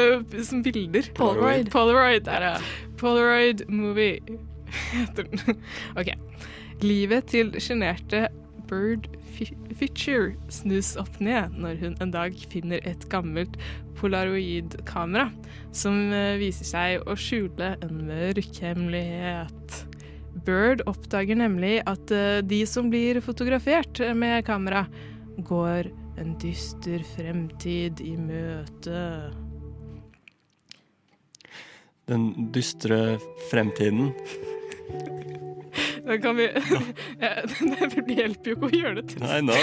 [0.46, 1.12] som bilder.
[1.20, 1.72] Polaroid.
[1.74, 2.92] Polaroid, der, ja.
[3.02, 4.40] Polaroid movie
[4.94, 5.60] heter den.
[6.00, 6.14] OK.
[6.86, 8.30] Livet til sjenerte
[8.70, 9.08] Bird
[9.80, 13.58] Fitcher snus opp ned når hun en dag finner et gammelt
[14.00, 15.30] polaroidkamera
[15.76, 19.80] som eh, viser seg å skjule en mørk hemmelighet.
[20.46, 24.86] Bird oppdager nemlig at eh, de som blir fotografert med kamera,
[25.40, 25.88] går
[26.20, 29.04] en dyster fremtid i møte.
[32.10, 33.20] Den dystre
[33.52, 34.12] fremtiden.
[36.10, 36.50] Vi
[37.20, 37.30] ja,
[38.08, 39.56] Det hjelper jo ikke å gjøre det til Nei, nå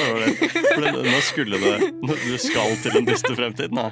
[0.76, 1.72] det nå skulle det
[2.02, 3.86] Du skal til den dyste fremtid nå.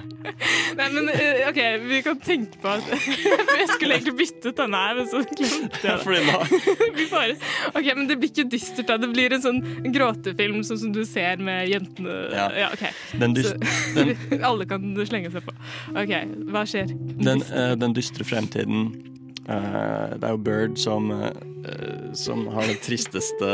[0.78, 2.86] Nei, men eh, OK, vi kan tenke på at
[3.58, 7.06] Jeg skulle egentlig byttet denne her, men så glemte jeg det.
[7.10, 7.36] Bare,
[7.72, 8.98] ok, Men det blir ikke dystert, da.
[9.00, 9.60] Det blir en sånn
[9.94, 12.18] gråtefilm sånn som du ser med jentene.
[12.34, 12.68] Ja.
[12.74, 12.84] ok.
[13.22, 13.56] Den dyst-
[13.94, 14.06] Så,
[14.44, 15.54] alle kan slenge seg på.
[15.94, 16.14] OK,
[16.52, 16.92] hva skjer?
[17.24, 19.13] Den, eh, den dystre fremtiden
[19.44, 23.50] Det er jo Bird som, eh, som har den tristeste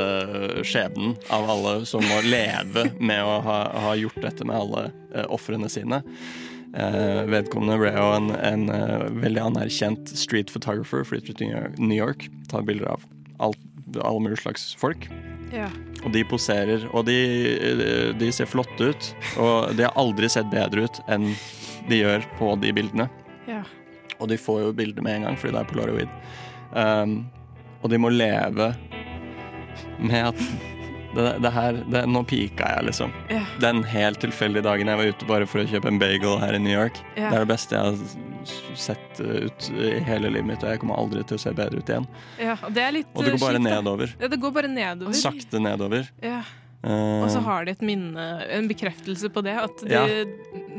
[0.67, 4.85] skjebnen av alle, som må leve med å ha, ha gjort dette med alle
[5.15, 6.03] uh, ofrene sine.
[6.71, 11.51] Eh, vedkommende ble jo en, en eh, veldig anerkjent street photographer, flyttet til
[11.83, 13.07] New York, tar bilder av
[13.43, 13.59] alt,
[13.99, 15.09] alle mulige slags folk.
[15.51, 15.67] Ja.
[16.05, 17.19] Og de poserer, og de,
[18.21, 19.11] de ser flotte ut.
[19.43, 21.33] Og de har aldri sett bedre ut enn
[21.91, 23.09] de gjør på de bildene.
[23.51, 23.65] Ja.
[24.21, 26.17] Og de får jo bilder med en gang, fordi det er polaroid.
[26.71, 27.15] Um,
[27.81, 28.71] og de må leve
[29.99, 30.43] med at
[31.15, 33.15] det, det her det, Nå pika jeg, liksom.
[33.31, 33.47] Yeah.
[33.63, 36.61] Den helt tilfeldige dagen jeg var ute bare for å kjøpe en bagel her i
[36.63, 37.01] New York.
[37.17, 37.33] Yeah.
[37.33, 41.01] Det er det beste jeg har sett ut i hele livet mitt, og jeg kommer
[41.01, 42.07] aldri til å se bedre ut igjen.
[42.41, 44.15] Ja, og det Og det går bare kjipt, nedover.
[44.21, 45.19] Ja, det går bare nedover.
[45.19, 46.11] Sakte nedover.
[46.25, 46.41] Ja.
[46.83, 50.25] Eh, Og så har de et minne, en bekreftelse på det, at de,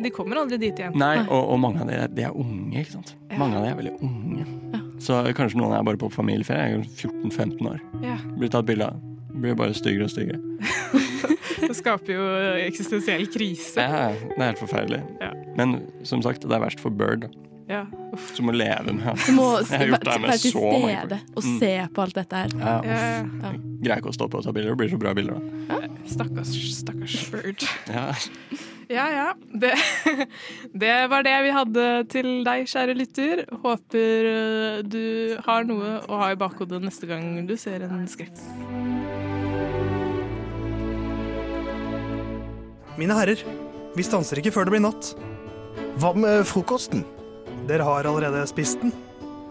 [0.02, 0.96] de kommer aldri dit igjen.
[0.98, 3.14] Nei, og, og mange av de, de er unge, ikke sant.
[3.40, 4.46] Mange av de er veldig unge.
[5.02, 6.68] Så kanskje noen er bare på familieferie.
[6.68, 7.80] Jeg er 14-15 år.
[8.06, 8.18] Ja.
[8.38, 9.00] Blir tatt bilde av.
[9.32, 10.40] Blir bare styggere og styggere.
[11.62, 12.24] Det skaper jo
[12.66, 13.80] eksistensiell krise.
[13.86, 15.00] Ja, det er helt forferdelig.
[15.22, 15.30] Ja.
[15.56, 15.76] Men
[16.08, 17.30] som sagt, det er verst for Bird,
[17.70, 17.86] Ja.
[18.12, 18.32] Uff.
[18.36, 21.60] som må leve med Du må være til stede og Mm.
[21.62, 22.50] se på alt dette her.
[22.58, 22.74] Ja.
[22.84, 22.98] Ja.
[23.46, 23.52] Ja.
[23.86, 24.74] Greier ikke å stoppe og ta bilder.
[24.74, 25.38] Det blir så bra bilder,
[25.70, 25.80] da.
[26.10, 26.52] Stakkars,
[26.82, 27.64] stakkars Bird.
[27.88, 28.12] Ja.
[28.90, 29.28] Ja, ja.
[29.62, 29.74] Det,
[30.84, 33.44] det var det vi hadde til deg, kjære lytter.
[33.64, 38.42] Håper eh, du har noe å ha i bakhodet neste gang du ser en skrift.
[43.00, 43.40] Mine herrer,
[43.96, 45.14] vi stanser ikke før det blir natt.
[46.02, 47.06] Hva med frokosten?
[47.70, 48.94] Dere har allerede spist den.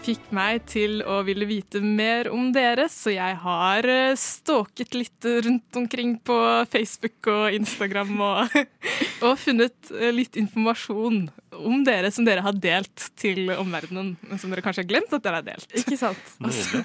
[0.00, 5.28] fikk meg til å ville vite mer om dere, så jeg har eh, stalket litt
[5.46, 6.36] rundt omkring på
[6.72, 8.56] Facebook og Instagram og,
[9.26, 11.26] og funnet eh, litt informasjon
[11.60, 15.24] om dere som dere har delt til omverdenen, men som dere kanskje har glemt at
[15.26, 15.68] dere har delt.
[15.76, 16.20] Ikke sant?
[16.40, 16.80] Og så,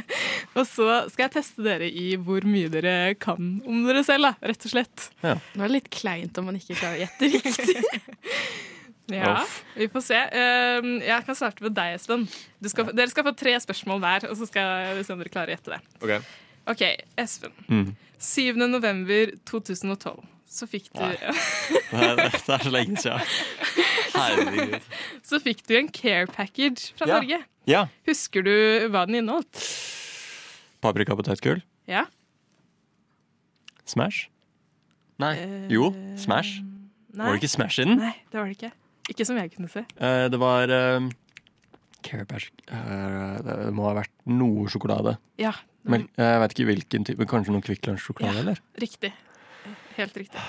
[0.58, 4.50] og så skal jeg teste dere i hvor mye dere kan om dere selv, da,
[4.52, 5.08] rett og slett.
[5.24, 8.79] Nå er det litt kleint om man ikke klarer å gjette riktig.
[9.14, 9.34] Ja,
[9.76, 10.20] vi får se.
[10.80, 12.26] Um, jeg kan starte med deg, Espen.
[12.62, 15.32] Du skal, dere skal få tre spørsmål hver, og så skal vi se om dere
[15.32, 15.80] klarer å gjette det.
[16.00, 16.34] Ok.
[16.74, 16.84] OK,
[17.20, 17.54] Espen.
[17.68, 17.88] Mm.
[18.20, 18.58] 7.
[18.68, 21.14] november 2012 så fikk du Nei.
[21.90, 23.22] Det er, det er så lenge siden.
[24.16, 24.88] Herregud.
[25.26, 27.20] Så fikk du en care package fra Ja.
[27.20, 27.38] Norge.
[27.70, 27.84] Ja.
[28.08, 28.52] Husker du
[28.90, 29.60] hva den inneholdt?
[30.82, 31.62] Paprika potetgull?
[31.90, 32.06] Ja.
[33.90, 34.26] Smash?
[35.22, 35.34] Nei.
[35.70, 36.60] Jo, Smash.
[37.12, 37.26] Nei.
[37.26, 37.98] Var det ikke Smash i den?
[38.00, 38.72] Nei, det var det ikke.
[39.10, 39.82] Ikke som jeg kunne se.
[39.98, 41.08] Eh, det var uh,
[42.06, 45.16] Care Bears eh, Det må ha vært noe sjokolade.
[45.42, 45.52] Ja,
[45.84, 47.26] Men jeg vet ikke hvilken type.
[47.28, 48.40] Kanskje noe Kvikk Lunsj-sjokolade, Ja.
[48.44, 48.60] eller?
[48.80, 49.10] riktig.
[49.96, 50.40] Helt riktig.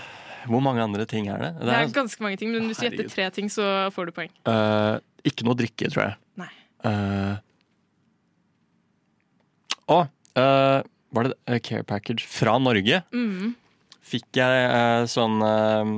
[0.49, 1.49] Hvor mange andre ting er det?
[1.61, 4.31] Det er ganske mange ting, men hvis du gjetter tre ting, så får du poeng.
[4.49, 4.95] Eh,
[5.29, 6.15] ikke noe drikke, tror jeg.
[6.41, 6.47] Nei.
[6.89, 7.35] Eh,
[9.91, 9.99] Å!
[10.39, 10.79] eh,
[11.11, 13.01] var det eh, Care Package fra Norge?
[13.13, 13.53] Mm.
[14.11, 15.93] Fikk jeg eh, sånn eh,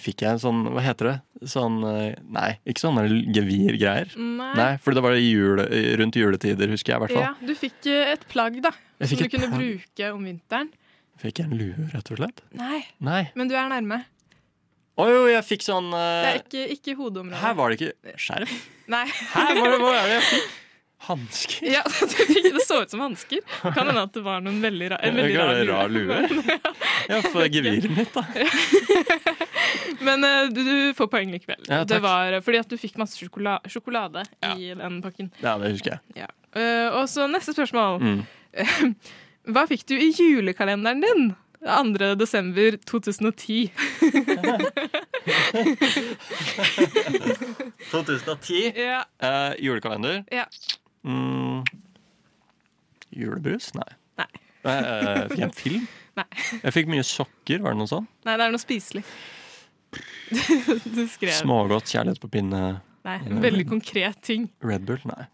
[0.00, 1.14] Fikk jeg en sånn, hva heter det?
[1.52, 3.02] Sånn, eh, nei, ikke sånne
[3.34, 4.14] gevirgreier.
[4.16, 4.70] Nei.
[4.80, 5.66] for det var jule,
[6.00, 7.26] rundt juletider, husker jeg i hvert fall.
[7.26, 8.72] Ja, du fikk eh, et plagg, da.
[9.02, 10.72] Som du kunne bruke om vinteren.
[11.20, 12.40] Fikk jeg en lue, rett og slett?
[12.56, 13.26] Nei, Nei.
[13.38, 14.00] men du er nærme.
[15.00, 17.42] Å jo, jeg fikk sånn Det eh, er ikke, ikke hodeområdet.
[17.42, 18.56] Her var det ikke skjerf.
[18.92, 19.06] Nei.
[19.08, 20.50] Hæ, hva, hva er det jeg fikk?
[21.02, 21.66] Hansker?
[21.66, 21.82] Ja,
[22.54, 23.40] det så ut som hansker.
[23.74, 26.18] Kan hende at det var noen veldig ra en veldig rar rar lue.
[27.10, 28.22] Ja, for geviret mitt, da.
[30.06, 31.60] Men uh, du, du får poeng likevel.
[31.68, 34.24] Ja, det var eh, fordi at du fikk masse sjokola sjokolade
[34.56, 35.32] i den pakken.
[35.42, 36.24] Ja, det husker jeg.
[36.24, 36.30] Ja.
[36.52, 38.02] Uh, og så neste spørsmål.
[38.02, 38.24] Mm.
[39.52, 41.32] Hva fikk du i julekalenderen din?
[41.62, 42.14] 2.
[42.18, 43.70] desember 2010.
[47.90, 48.72] 2010.
[48.76, 49.04] Ja.
[49.18, 50.24] Eh, julekalender.
[50.30, 50.44] Ja.
[51.04, 51.64] Mm.
[53.10, 53.74] Julebrus?
[53.74, 53.92] Nei.
[54.18, 54.26] Nei.
[54.64, 55.86] Eh, fikk jeg en film?
[56.18, 56.26] Nei.
[56.62, 58.10] Jeg fikk mye sokker, var det noe sånt?
[58.26, 59.04] Nei, det er noe spiselig.
[60.96, 62.62] du skrev Smågodt, kjærlighet på pinne.
[63.06, 64.48] Nei, en veldig konkret ting.
[64.64, 65.02] Red Bull?
[65.10, 65.26] Nei.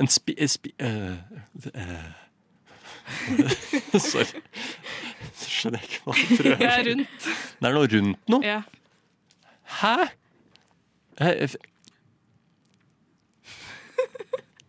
[0.00, 0.34] En spi...
[0.36, 1.16] eh, spi uh,
[1.72, 2.08] uh.
[4.02, 4.42] Sorry.
[5.36, 6.58] Så skjønner jeg ikke hva du prøver.
[6.58, 7.28] Det er rundt.
[7.60, 8.42] Det er noe rundt noe?
[8.44, 8.60] Ja.
[9.80, 9.94] Hæ?
[11.22, 11.56] Eh,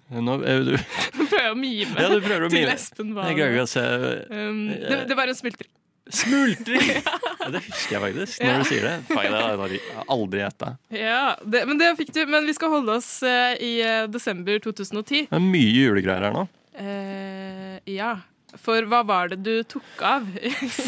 [0.07, 2.75] Nå du Du prøver å mime Ja, du prøver å til mime.
[2.77, 3.83] Espen Jeg greier ikke å se
[4.31, 5.71] Um, det, det var en smultring.
[6.07, 6.93] Smultring!
[7.03, 8.57] Ja, det husker jeg faktisk, når Ja.
[8.57, 8.93] du sier det.
[9.09, 9.81] Faen, det har jeg
[10.15, 10.71] aldri gjetta.
[10.93, 12.21] Ja, det, men det fikk du.
[12.29, 15.27] Men vi skal holde oss eh, i eh, desember 2010.
[15.29, 16.47] Det er mye julegreier her nå.
[16.77, 18.15] Eh, ja.
[18.57, 20.25] For hva var det du tok av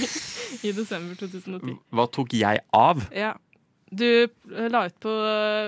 [0.68, 1.76] i desember 2010?
[1.93, 3.03] Hva tok jeg av?
[3.16, 3.34] Ja.
[3.89, 5.12] Du eh, la ut på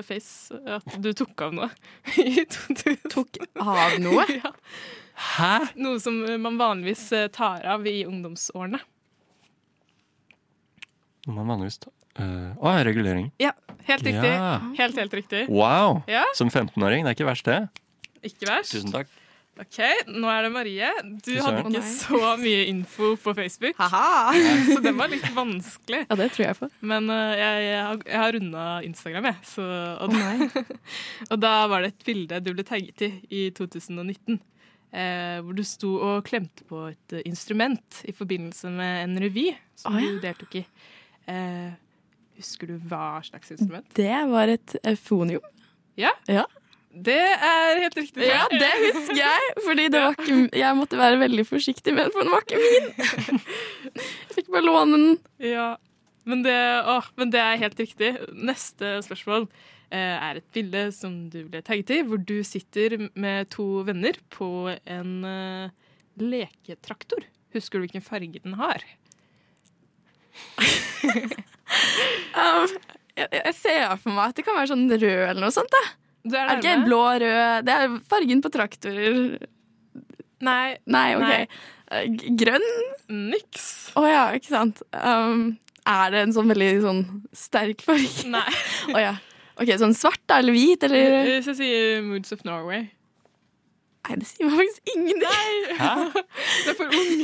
[0.06, 1.70] Face at du tok av noe.
[2.22, 3.10] I 2000.
[3.12, 4.26] Tok av noe?
[4.40, 4.54] ja.
[5.22, 5.54] Hæ?
[5.78, 8.80] Noe som man vanligvis tar av i ungdomsårene.
[11.28, 13.30] Noe man vanligvis tar Uh, Å, regulering.
[13.40, 13.54] Ja,
[13.88, 14.32] helt riktig.
[14.36, 14.58] Ja.
[14.76, 15.46] Helt, helt riktig.
[15.48, 16.02] Wow!
[16.12, 17.06] Ja, Som 15-åring.
[17.06, 17.62] Det er ikke verst, det.
[18.20, 18.76] ikke verst.
[18.76, 19.08] Tusen takk.
[19.62, 19.78] Ok,
[20.12, 20.90] nå er det Marie.
[21.24, 23.80] Du hadde ikke så mye info på Facebook,
[24.74, 26.04] så den var litt vanskelig.
[26.10, 26.72] Ja, det tror jeg på.
[26.92, 29.50] Men uh, jeg, jeg har, jeg har runda Instagram, jeg.
[29.54, 29.66] Så,
[30.04, 30.72] og,
[31.32, 33.12] og da var det et bilde du ble tagget i
[33.42, 34.42] i 2019.
[34.92, 39.46] Eh, hvor du sto og klemte på et eh, instrument i forbindelse med en revy
[39.80, 40.10] som oh, ja.
[40.10, 40.64] du deltok i.
[41.32, 41.72] Eh,
[42.40, 43.88] husker du hva slags instrument?
[43.98, 45.46] Det var et eufonium.
[46.00, 46.14] Ja?
[46.32, 46.48] Ja.
[46.92, 48.26] Det er helt riktig.
[48.28, 49.52] Ja, det husker jeg.
[49.64, 52.60] Fordi det var ikke, jeg måtte være veldig forsiktig med den, for den var ikke
[52.60, 53.40] min.
[53.96, 55.14] Jeg fikk bare låne den.
[55.44, 55.70] Ja,
[56.28, 56.58] men det,
[56.88, 58.12] å, men det er helt riktig.
[58.36, 63.50] Neste spørsmål eh, er et bilde som du ble tagget i, hvor du sitter med
[63.56, 67.24] to venner på en eh, leketraktor.
[67.56, 68.84] Husker du hvilken farge den har?
[72.36, 72.68] Um,
[73.16, 75.72] jeg, jeg ser for meg at det kan være sånn rød eller noe sånt.
[75.72, 75.82] da.
[76.22, 79.48] Du er det ikke en blå, rød Det er fargen på traktorer.
[80.42, 80.78] Nei.
[80.90, 81.26] Nei, OK.
[81.26, 81.42] Nei.
[81.92, 82.06] Eh,
[82.40, 82.68] Grønn?
[83.32, 83.66] Niks.
[84.00, 84.82] Å ja, ikke sant.
[84.96, 85.58] Um,
[85.90, 87.04] er det en sånn veldig sånn
[87.36, 88.26] sterk farge?
[88.32, 88.48] Nei.
[88.96, 89.14] Å ja.
[89.62, 92.88] Ok, Sånn svart da, eller hvit, eller Hvis jeg sier Moods of Norway.
[94.12, 95.58] Nei, det sier meg faktisk ingenting.
[95.80, 95.92] Hæ?
[96.66, 97.24] Det er for ung.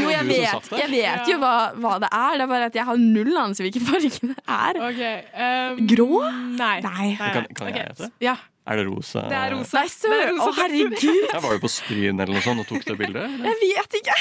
[0.00, 2.36] Jo, jeg vet, jeg vet jo hva, hva det er.
[2.38, 4.78] Det er bare at jeg har null anelse hvilken farge det er.
[4.88, 6.08] Okay, um, Grå?
[6.56, 6.76] Nei.
[6.86, 7.08] Nei.
[7.20, 8.08] Kan, kan jeg gjette?
[8.08, 8.24] Okay.
[8.24, 8.34] Ja,
[8.66, 9.26] Er det rosa?
[9.30, 9.84] det er rosa.
[10.10, 10.96] Nei, er Å, herregud.
[11.04, 13.22] Jeg var jo på Stryn eller noe sånt og tok det bildet.
[13.28, 13.46] eller?
[13.52, 14.18] Jeg vet ikke.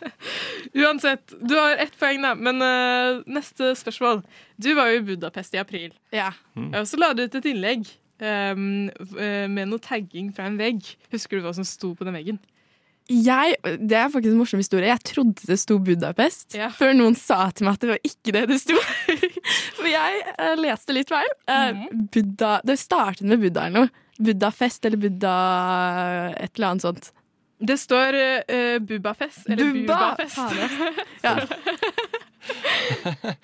[0.84, 2.34] Uansett, du har ett poeng, da.
[2.34, 4.24] Men uh, neste spørsmål.
[4.60, 5.94] Du var jo i Budapest i april.
[6.14, 6.32] Ja.
[6.58, 7.88] Og så la du ut et innlegg
[8.22, 8.90] um,
[9.54, 10.82] med noe tagging fra en vegg.
[11.14, 12.38] Husker du hva som sto på den veggen?
[13.10, 14.88] Jeg, det er faktisk en morsom historie.
[14.88, 16.70] Jeg trodde det sto Budapest, Ja.
[16.72, 18.78] før noen sa til meg at det var ikke det det sto.
[19.76, 21.28] For jeg uh, leste litt feil.
[21.50, 22.06] Mhm.
[22.14, 23.92] Buddha, det startet med Buddha eller noe.
[24.24, 25.34] Buddhafest eller Buddha
[26.38, 27.10] et eller annet sånt.
[27.64, 28.16] Det står
[28.48, 29.44] uh, Bubafest.
[29.50, 30.16] Eller Bubba?
[30.16, 30.38] Bubafest.
[31.22, 31.36] Ja.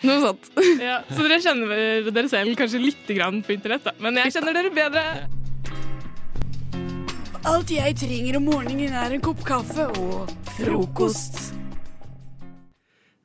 [0.07, 0.51] Noe sånt.
[0.89, 3.95] ja, så dere kjenner dere selv kanskje litt grann på internett, da.
[4.03, 5.05] Men jeg kjenner dere bedre.
[7.49, 10.29] Alt jeg trenger om morgenen er en kopp kaffe og
[10.59, 11.41] frokost.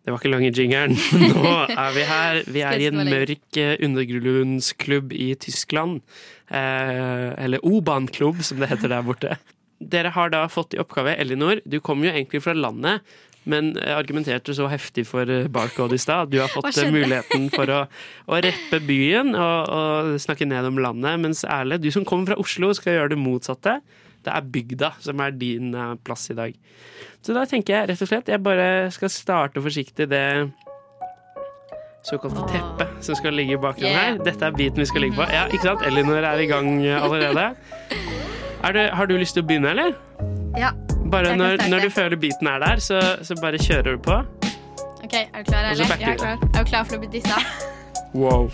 [0.06, 0.94] Det var ikke lang i jingeren.
[1.34, 2.40] Nå er vi her.
[2.46, 6.04] Vi er i en mørk eh, undergrunnsklubb i Tyskland.
[6.46, 9.40] Eh, eller O-bahnklubb, som det heter der borte.
[9.82, 13.04] Dere har da fått i oppgave, Elinor, du kommer jo egentlig fra landet,
[13.50, 16.32] men jeg argumenterte så heftig for eh, Barcode i stad.
[16.34, 17.84] Du har fått eh, muligheten for å,
[18.26, 22.40] å reppe byen og, og snakke ned om landet, mens Erle, du som kommer fra
[22.42, 23.78] Oslo, skal gjøre det motsatte.
[24.26, 26.56] Det er bygda som er din eh, plass i dag.
[27.26, 30.26] Så da tenker jeg rett og slett jeg bare skal starte forsiktig det
[32.06, 34.18] såkalte teppet som skal ligge i bakgrunnen her.
[34.26, 35.30] Dette er biten vi skal ligge på.
[35.34, 35.86] Ja, ikke sant?
[35.86, 37.52] Elinor er i gang allerede.
[38.66, 40.45] Er det, har du lyst til å begynne, eller?
[40.58, 40.72] Ja.
[41.12, 44.18] Bare når, når du føler beaten er der, så, så bare kjører du på.
[45.04, 45.86] OK, er du klar, eller?
[45.86, 46.22] Jeg er du.
[46.24, 46.38] klar.
[46.54, 47.40] Er du klar for å bli dissa?
[48.16, 48.46] Wow.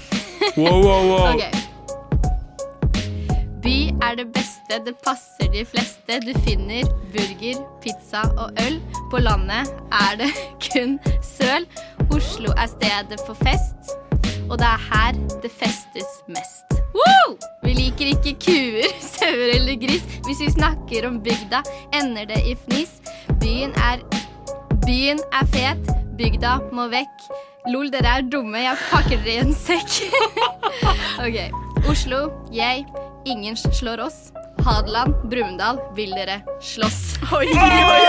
[0.58, 1.28] Wow, wow, wow.
[1.36, 1.43] Ok.
[3.62, 6.18] By er det beste, det passer de fleste.
[6.26, 8.80] Du finner burger, pizza og øl.
[9.12, 10.32] På landet er det
[10.66, 11.70] kun søl.
[12.10, 13.93] Oslo er stedet for fest,
[14.49, 16.71] og det er her det festes mest.
[16.96, 17.36] Woo!
[17.64, 20.04] Vi liker ikke kuer, sauer eller gris.
[20.26, 21.64] Hvis vi snakker om bygda,
[22.02, 22.98] ender det i fnis.
[23.42, 24.04] Byen er
[24.82, 27.28] Byen er fet, bygda må vekk.
[27.70, 30.00] Lol, dere er dumme, jeg pakker dere i en sekk.
[31.26, 31.38] ok.
[31.92, 32.24] Oslo,
[32.54, 32.88] jeg.
[33.30, 34.32] Ingen slår oss.
[34.66, 37.02] Hadeland, Brumunddal, vil dere slåss?
[37.30, 38.06] Oi, Oi, oi,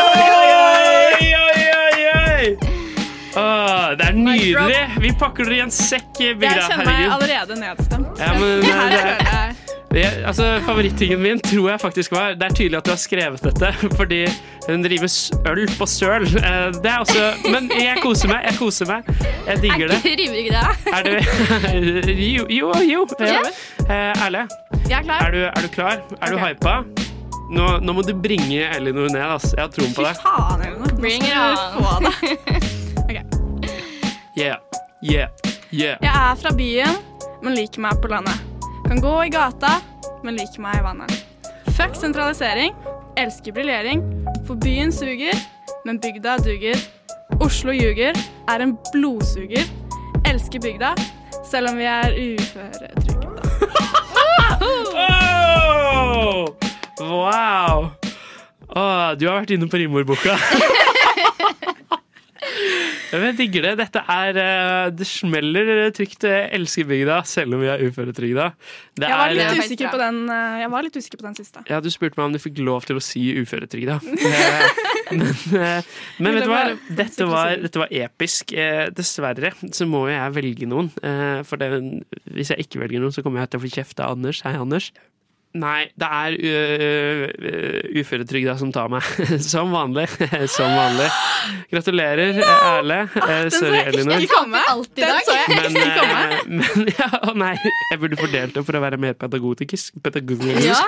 [1.21, 2.72] oi, oi, oi!
[3.37, 4.81] Åh, det er nydelig!
[5.01, 6.51] Vi pakker dere i en sekk, Bygda.
[6.53, 8.19] Jeg kjenner meg allerede nedstemt.
[8.21, 9.55] Ja, men Her
[9.93, 13.43] det altså, Favorittingen min tror jeg faktisk var Det er tydelig at du har skrevet
[13.45, 14.23] dette, fordi
[14.69, 15.11] hun driver
[15.53, 16.25] øl på søl.
[16.41, 18.47] Eh, Det er også Men jeg koser meg.
[18.49, 19.11] Jeg koser meg.
[19.47, 20.01] Jeg digger det.
[20.05, 20.67] Rimer ikke det?
[20.97, 22.73] Er du Jo, jo.
[22.89, 23.07] jo.
[23.21, 23.41] Ja.
[23.85, 24.47] Eh, Erle,
[24.89, 25.27] Jeg er klar.
[25.27, 26.01] er du, er du klar?
[26.23, 26.79] Er du hypa?
[27.53, 29.21] Nå, nå må du bringe Elinor ned.
[29.21, 29.53] Altså.
[29.59, 30.23] Jeg har troen på deg.
[30.25, 30.95] Faen, Elinor.
[31.01, 31.59] Bring it on.
[31.77, 31.99] få
[32.49, 32.79] det.
[34.37, 34.57] Yeah,
[35.03, 35.29] yeah,
[35.73, 35.99] yeah.
[36.01, 36.95] Jeg er fra byen,
[37.45, 38.39] men liker meg på landet.
[38.87, 39.75] Kan gå i gata,
[40.25, 41.13] men liker meg i vannet.
[41.77, 42.73] Fuck sentralisering.
[43.21, 44.01] Elsker briljering.
[44.47, 45.37] For byen suger,
[45.85, 46.81] men bygda duger.
[47.45, 48.17] Oslo ljuger,
[48.49, 49.69] er en blodsuger.
[50.25, 50.95] Elsker bygda,
[51.45, 53.29] selv om vi er uføretrygda.
[54.97, 56.49] Oh!
[57.03, 57.91] Wow!
[58.73, 60.41] Oh, du har vært inne på rimordboka.
[63.13, 63.73] Jeg digger det.
[63.83, 68.47] Dette er eh, Det smeller trygt Jeg elsker bygda, selv om vi er uføretrygda.
[69.03, 71.65] Jeg eh, usikker på den, eh, jeg var litt usikker på den siste.
[71.69, 74.01] Ja, du spurte meg om du fikk lov til å si uføretrygda.
[75.13, 75.89] Eh, men, eh,
[76.25, 76.61] men vet du hva?
[76.97, 78.55] Dette var, dette var episk.
[78.57, 80.89] Eh, Dessverre så må jeg velge noen.
[81.05, 81.69] eh, For det,
[82.33, 84.41] hvis jeg ikke velger noen, så kommer jeg til å få kjeft av Anders.
[84.47, 84.89] Hei, Anders.
[85.53, 86.37] Nei, det er
[88.01, 89.05] uføretrygda som tar meg.
[89.53, 90.07] Som vanlig.
[90.57, 91.09] Som vanlig.
[91.73, 92.99] Gratulerer, Erle.
[93.17, 94.23] Eh, sorry, Elinor.
[94.97, 96.23] Den så jeg Men, ikke komme.
[96.23, 97.53] eh, men ja, å nei,
[97.91, 99.99] jeg burde fordelt det for å være mer pedagogisk.
[100.05, 100.67] pedagogisk.
[100.69, 100.81] Ja,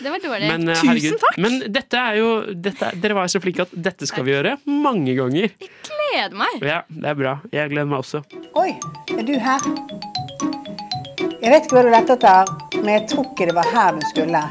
[0.00, 0.50] det var dårlig.
[0.52, 1.40] Men, Tusen takk.
[1.40, 5.16] Men dette er jo dette, Dere var så flinke at dette skal vi gjøre mange
[5.18, 5.48] ganger.
[5.60, 5.72] Jeg
[6.10, 6.56] Gleder meg.
[6.66, 7.36] Ja, det er bra.
[7.54, 8.24] Jeg gleder meg også.
[8.58, 8.72] Oi,
[9.14, 10.19] er du her?
[11.40, 12.50] Jeg vet ikke hva du lette etter,
[12.82, 14.42] men jeg tror ikke det var her du skulle.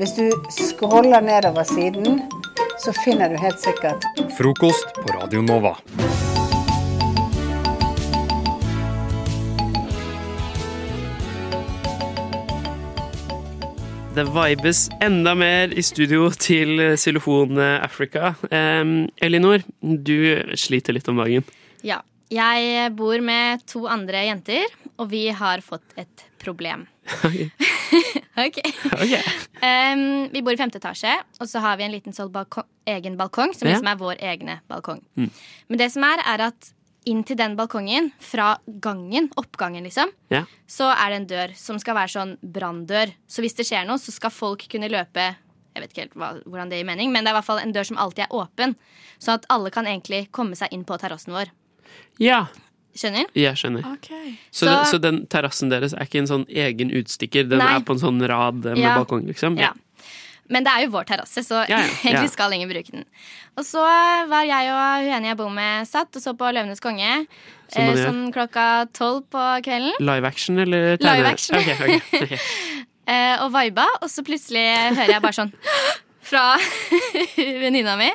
[0.00, 2.22] Hvis du scroller nedover siden,
[2.80, 4.06] så finner du helt sikkert
[4.38, 5.74] Frokost på Radio Nova.
[14.16, 18.32] Det vibes enda mer i studio til Xylofon Africa.
[18.48, 20.16] Em, Elinor, du
[20.56, 21.44] sliter litt om dagen.
[21.84, 22.00] Ja.
[22.30, 24.66] Jeg bor med to andre jenter,
[25.00, 26.86] og vi har fått et problem.
[27.24, 27.40] ok.
[28.40, 28.56] Ok.
[29.60, 31.10] Um, vi bor i femte etasje,
[31.42, 33.74] og så har vi en liten sånn balkong, egen balkong, som Ja.
[33.74, 35.02] liksom er vår egne balkong.
[35.18, 35.26] Mm.
[35.68, 36.70] Men det som er, er at
[37.10, 40.44] inn til den balkongen, fra gangen, oppgangen liksom, Ja.
[40.68, 43.12] så er det en dør som skal være sånn branndør.
[43.28, 45.34] Så hvis det skjer noe, så skal folk kunne løpe
[45.74, 47.60] Jeg vet ikke helt hva, hvordan det gir mening, men det er i hvert fall
[47.62, 48.72] en dør som alltid er åpen.
[49.22, 51.46] Sånn at alle kan egentlig komme seg inn på terrassen vår.
[52.20, 52.46] Ja,
[52.96, 53.24] Skjønner?
[53.38, 53.84] jeg skjønner.
[54.50, 57.48] Så, Så- den, så den terrassen deres er ikke en sånn egen utstikker?
[57.48, 57.76] Den Nei.
[57.76, 58.96] er på en sånn rad med Ja.
[58.98, 59.56] balkong, liksom?
[59.58, 59.72] Ja.
[60.50, 62.10] Men det er jo vår terrasse, så Ja, ja, ja.
[62.10, 63.04] egentlig skal ingen bruke den.
[63.56, 63.78] Og så
[64.28, 67.26] var jeg og hun ene jeg bor med, satt og så på Løvenes konge.
[67.70, 69.92] Som eh, sånn klokka tolv på kvelden.
[70.00, 71.16] Live action eller tegne?
[71.22, 71.56] Live action.
[71.56, 72.40] Okay, okay, ok.
[73.06, 74.66] Eh, og viba, og så plutselig
[74.96, 75.52] hører jeg bare sånn
[76.30, 76.56] fra
[77.62, 78.10] venninna mi.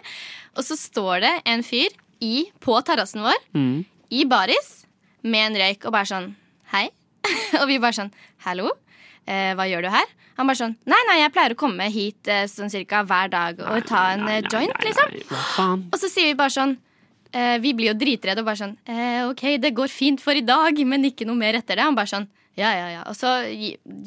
[0.57, 1.89] Og så står det en fyr
[2.25, 3.85] i, på terrassen vår Mm.
[4.11, 4.73] i baris
[5.25, 6.31] med en røyk og bare sånn
[6.73, 6.87] Hei.
[7.61, 8.11] og vi bare sånn
[8.45, 8.71] Hallo,
[9.25, 10.09] eh, hva gjør du her?
[10.37, 13.61] Han bare sånn Nei, nei, jeg pleier å komme hit eh, sånn cirka hver dag
[13.63, 15.13] og ta en eh, joint, liksom.
[15.93, 16.75] Og så sier vi bare sånn
[17.31, 20.43] eh, Vi blir jo dritredde og bare sånn eh, OK, det går fint for i
[20.45, 21.85] dag, men ikke noe mer etter det.
[21.87, 23.01] Han bare sånn ja, ja, ja.
[23.11, 23.27] Og så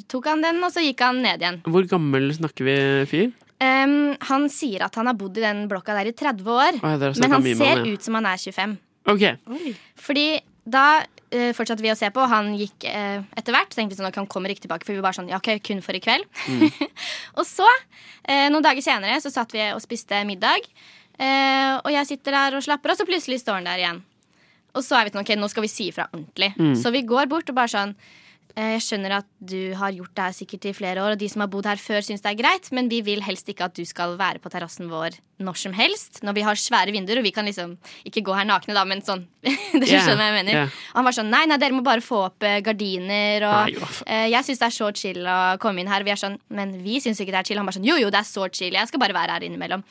[0.09, 1.59] tok han den, og så gikk han ned igjen.
[1.69, 2.77] Hvor gammel snakker vi,
[3.11, 3.27] fyr?
[3.59, 7.23] Em, han sier at han har bodd i den blokka der i 30 år, snakket
[7.25, 8.77] men han ser ut som han er 25.
[9.09, 9.73] Okay.
[9.99, 10.27] Fordi
[10.69, 13.73] da uh, fortsatte vi å se på, og han gikk uh, etter hvert.
[13.73, 15.55] Så tenkte vi sånn, ok, han kommer ikke tilbake, for vi var sånn, ja ok,
[15.65, 16.29] kun for i kveld.
[17.39, 17.67] og så,
[18.29, 20.69] uh, noen dager senere, så satt vi og spiste middag.
[21.19, 24.01] Uh, og jeg sitter der og slapper, og så plutselig står han der igjen.
[24.77, 26.53] Og så er vi sånn, ok, nå skal vi si ifra ordentlig.
[26.61, 26.75] Mm.
[26.79, 27.97] Så vi går bort og bare sånn
[28.59, 31.45] Jeg skjønner at du har gjort det her sikkert i flere år, og de som
[31.45, 33.85] har bodd her før, syns det er greit, men vi vil helst ikke at du
[33.87, 36.19] skal være på terrassen vår når som helst.
[36.27, 37.77] Når vi har svære vinduer, og vi kan liksom
[38.09, 40.57] ikke gå her nakne, da, men sånn Ja, skjønner hva jeg mener.
[40.57, 40.81] Yeah.
[40.91, 43.93] Og han var sånn nei, nei, dere må bare få opp eh, gardiner, og Nei,
[44.11, 46.07] eh, jeg syns det er så chill å komme inn her.
[46.09, 47.63] Vi er sånn, men vi syns ikke det er chill.
[47.63, 49.87] Han var sånn jo, jo, det er så chill, jeg skal bare være her innimellom.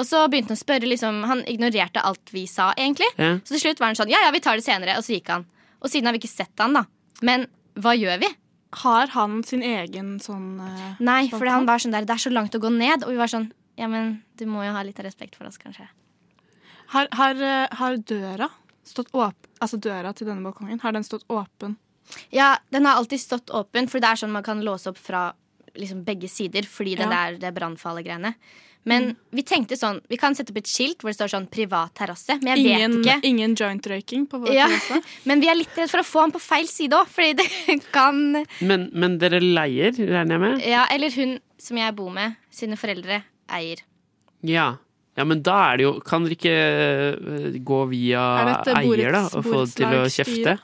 [0.00, 3.12] Og så begynte han å spørre, liksom, han ignorerte alt vi sa, egentlig.
[3.20, 3.38] Yeah.
[3.44, 5.30] Så til slutt var han sånn, ja, ja, vi tar det senere, og så gikk
[5.36, 5.46] han.
[5.78, 6.88] Og siden har vi ikke sett han, da.
[7.26, 7.46] Men
[7.78, 8.30] hva gjør vi?
[8.82, 12.32] Har han sin egen sånn uh, Nei, for han var sånn der, det er så
[12.32, 13.48] langt å gå ned, og vi var sånn,
[13.80, 15.88] ja, men du må jo ha litt respekt for oss, kanskje.
[16.90, 18.48] Har, har, eh, har døra
[18.82, 21.76] stått åpen Altså døra til denne balkongen, har den stått åpen?
[22.34, 25.28] Ja, den har alltid stått åpen, for det er sånn man kan låse opp fra
[25.76, 27.02] liksom begge sider, fordi ja.
[27.02, 28.32] det der det brannfarlige greiene.
[28.88, 31.92] Men vi tenkte sånn, vi kan sette opp et skilt hvor det står sånn privat
[31.98, 33.28] terrasse, men jeg Ingen, vet ikke.
[33.28, 35.02] ingen joint-røyking på vår Ja, terrasse?
[35.28, 37.76] men vi er litt redd for å få han på feil side òg, fordi det
[37.96, 38.22] kan
[38.64, 40.64] Men, men dere leier, regner jeg med?
[40.64, 43.20] Ja, eller hun som jeg bor med, sine foreldre
[43.52, 43.82] eier.
[44.48, 44.70] Ja.
[45.18, 49.26] ja, men da er det jo Kan dere ikke eh, gå via Er eier, da,
[49.36, 50.54] og få til å kjefte?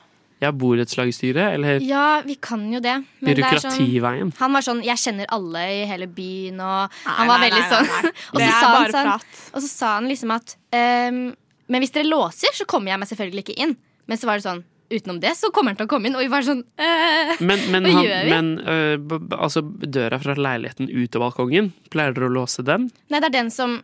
[0.43, 2.93] Ja, borettslagsstyret, eller Ja, vi kan jo det.
[3.21, 7.15] Men det er sånn, han var sånn 'jeg kjenner alle i hele byen', og Nei,
[7.17, 7.87] han var nei, veldig nei, sånn.
[7.87, 8.11] nei, nei.
[8.33, 9.25] og, Det så er sa han bare sånn prat.
[9.53, 11.35] og så sa han liksom at um,
[11.67, 13.75] Men hvis dere låser, så kommer jeg meg selvfølgelig ikke inn.
[14.07, 16.15] Men så var det sånn utenom det, så kommer han til å komme inn.
[16.15, 18.29] Og vi var sånn eh, Men, men, Hva han, gjør vi?
[18.31, 22.87] men øh, altså døra fra leiligheten ut av balkongen, pleier dere å låse den?
[23.11, 23.81] Nei, det er den som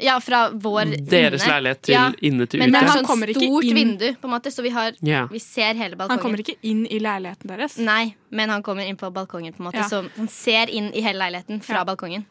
[0.00, 1.52] Ja, fra vår Deres inne.
[1.52, 3.76] leilighet til ja, inne til Men det er Han sånn stort inn.
[3.76, 5.28] vindu, på en måte, så vi, har, yeah.
[5.30, 6.18] vi ser hele balkongen.
[6.18, 7.76] Han kommer ikke inn i leiligheten deres.
[7.78, 9.82] Nei, men han kommer inn på balkongen, på en måte.
[9.82, 9.88] Ja.
[9.88, 12.24] Så han ser inn i hele leiligheten fra balkongen.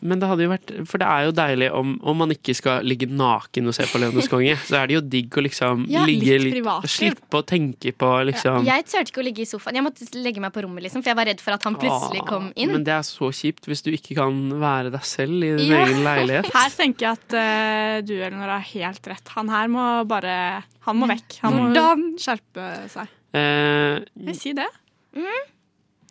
[0.00, 2.84] Men det hadde jo vært For det er jo deilig om, om man ikke skal
[2.86, 6.04] ligge naken og se på Løvenes konge, så er det jo digg å liksom Ja,
[6.08, 6.88] ligge litt litt.
[6.92, 9.78] Slippe å tenke på liksom Jeg turte ikke å ligge i sofaen.
[9.80, 12.24] Jeg måtte legge meg på rommet, liksom, for jeg var redd for at han plutselig
[12.28, 12.72] kom inn.
[12.76, 15.84] Men det er så kjipt hvis du ikke kan være deg selv i din Ja.
[15.86, 16.50] egen leilighet.
[16.58, 19.34] Her tenker jeg at uh, du Elinor har helt rett.
[19.36, 21.38] Han her må bare Han må vekk.
[21.44, 21.86] Han må
[22.20, 23.14] skjerpe seg.
[23.36, 24.68] Uh, Jeg sier det.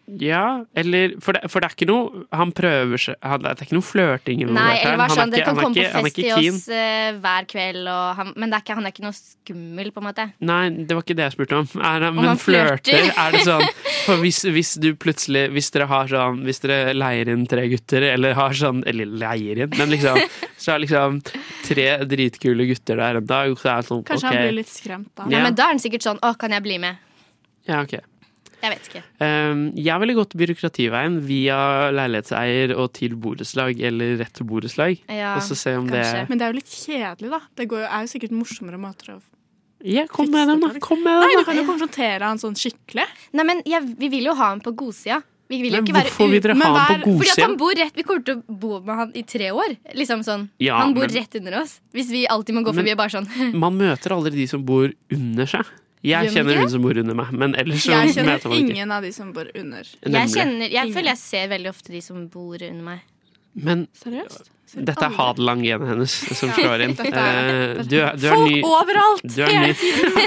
[0.08, 3.66] Ja, eller for det, for det er ikke noe Han prøver seg han, Det er
[3.66, 6.47] ikke noe flørting Nei, eller Han sånn, er Dere kan komme på fest i til
[6.53, 9.91] oss uh, hver kveld, og han, men det er ikke, han er ikke noe skummel,
[9.91, 10.26] på en måte.
[10.47, 11.68] Nei, det var ikke det jeg spurte om.
[11.76, 13.66] Er, han- Om men han flørter, er det sånn
[14.08, 18.08] For hvis, hvis du plutselig Hvis dere har sånn Hvis dere leier inn tre gutter,
[18.14, 20.22] eller har sånn Eller leier inn, men liksom
[20.55, 21.20] Så er liksom
[21.68, 24.38] tre dritkule gutter der en dag, så er det sånn Kanskje okay.
[24.39, 25.28] han blir litt skremt da.
[25.28, 25.43] Ja, Ja.
[25.49, 27.03] men da er han sikkert sånn Å, kan jeg bli med?
[27.68, 27.97] Ja, ok.
[28.64, 29.01] Jeg vet ikke.
[29.22, 31.58] Um, jeg ville gått byråkrativeien via
[31.93, 34.97] leilighetseier og til borettslag, eller rett til borettslag.
[35.14, 37.41] Ja, og så se om det Men det er jo litt kjedelig, da.
[37.55, 39.22] Det går jo, er jo sikkert morsommere måter å
[39.86, 40.72] Ja, kom med dem, da.
[40.82, 43.05] Kom med Nei, du kan jo konfrontere han sånn skikkelig.
[43.38, 45.22] Nei, men jeg, vi vil jo ha han på godsida.
[45.47, 47.43] Vi vil jo Men ikke være hvorfor vil dere ha han på hver- Fordi godsida?
[47.45, 49.78] han bor rett Vi kommer til å bo med han i tre år.
[49.95, 50.49] Liksom sånn.
[50.60, 51.78] Ja, han bor men- rett under oss.
[51.93, 54.89] Hvis vi alltid må gå forbi og bare sånn Man møter aldri de som bor
[55.14, 55.64] under seg.
[56.05, 58.69] Jeg kjenner hun som bor under meg, men ellers så Jeg kjenner møter man ikke.
[58.75, 59.83] ingen av de som bor under.
[59.83, 60.35] Jeg, Nemlig.
[60.35, 62.99] kjenner, jeg føler jeg ser veldig ofte de som bor under meg.
[63.57, 64.51] Men Seriøst?
[64.85, 66.93] dette er Hadeland-genet hennes som slår inn.
[66.93, 69.23] Dette er- Eh, Du, er- du er Folk ny overalt!
[69.35, 69.73] Du er ny.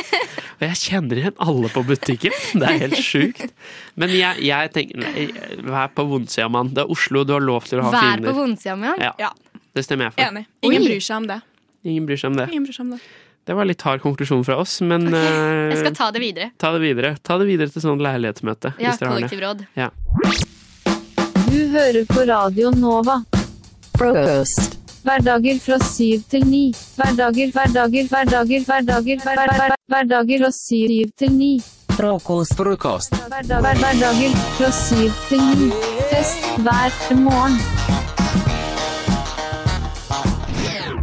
[0.61, 2.33] Og jeg kjenner igjen alle på butikken.
[2.59, 3.51] Det er helt sjukt.
[3.97, 5.29] Men jeg, jeg tenker nei,
[5.63, 6.75] Vær på vondsida, mann.
[6.75, 8.33] Det er Oslo, du har lov til å ha Vær på fiender.
[8.37, 9.01] vondsida han.
[9.19, 9.31] Ja,
[9.75, 10.23] det stemmer jeg for.
[10.27, 10.47] Enig.
[10.67, 10.89] Ingen Oi.
[10.89, 11.41] bryr seg om det.
[11.85, 12.49] Ingen bryr seg om det.
[12.51, 13.01] Ingen bryr seg om det.
[13.51, 15.73] Det var litt hard konklusjon fra oss, men okay.
[15.73, 16.51] Jeg skal ta det videre.
[16.55, 17.17] ta det videre.
[17.19, 18.71] Ta det videre til sånn leilighetsmøte.
[18.79, 19.27] Ja, hvis dere har det.
[19.27, 19.65] kollektivråd.
[19.75, 19.89] Ja.
[21.49, 23.17] Du hører på Radio Nova.
[23.99, 24.77] Frokost.
[25.03, 26.63] Hverdager fra syv til ni.
[26.95, 31.51] Hverdager, hverdager, hverdager, hverdager, hver, hver, hver, hverdager fra syv til ni.
[31.99, 32.55] Frokost.
[32.55, 33.19] Frokost.
[33.35, 35.73] Hverdager fra syv til ni.
[36.15, 37.59] Fest hver morgen.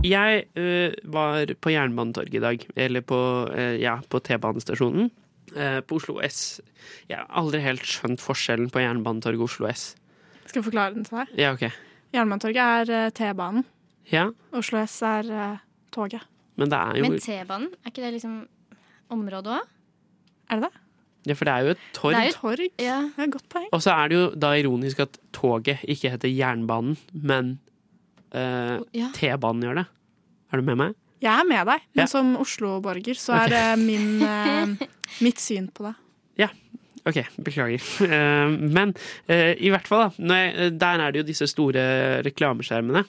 [0.06, 3.18] Jeg uh, var på Jernbanetorget i dag, eller på,
[3.50, 5.10] uh, ja, på T-banestasjonen
[5.56, 6.60] Uh, på Oslo S.
[7.08, 9.86] Jeg har aldri helt skjønt forskjellen på Jernbanetorget og Oslo S.
[10.43, 11.32] Skal jeg forklare den til deg?
[11.39, 11.64] Ja, ok.
[12.14, 13.64] Jernbanetorget er T-banen.
[14.12, 15.30] Ja, Oslo S er
[15.95, 16.28] toget.
[16.60, 18.36] men det er jo Men T-banen, er ikke det liksom
[19.16, 19.72] området òg?
[20.52, 20.84] Er det det?
[21.32, 22.12] Ja, for det er jo et torg.
[22.12, 22.68] Det er jo- et Torg?
[22.84, 23.00] Ja.
[23.16, 23.70] Det er et godt poeng.
[23.72, 27.60] Og så er det jo da ironisk at toget ikke heter Jernbanen, men
[28.34, 29.10] eh, Ja.
[29.16, 29.86] T-banen gjør det.
[30.52, 30.96] Er du med meg?
[31.22, 32.06] Jeg er med deg, men Ja.
[32.12, 34.88] som Oslo-borger så er det min, eh,
[35.22, 35.96] mitt syn på det.
[36.38, 36.50] Ja.
[37.08, 37.82] OK, beklager.
[38.04, 38.94] Eh, men
[39.30, 40.36] i hvert fall, da.
[40.36, 43.06] Jeg, der er det jo disse store reklameskjermene.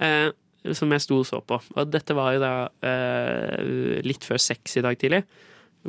[0.00, 0.30] Eh,
[0.74, 1.60] som jeg sto og så på.
[1.78, 5.22] Og dette var jo da eh, litt før seks i dag tidlig.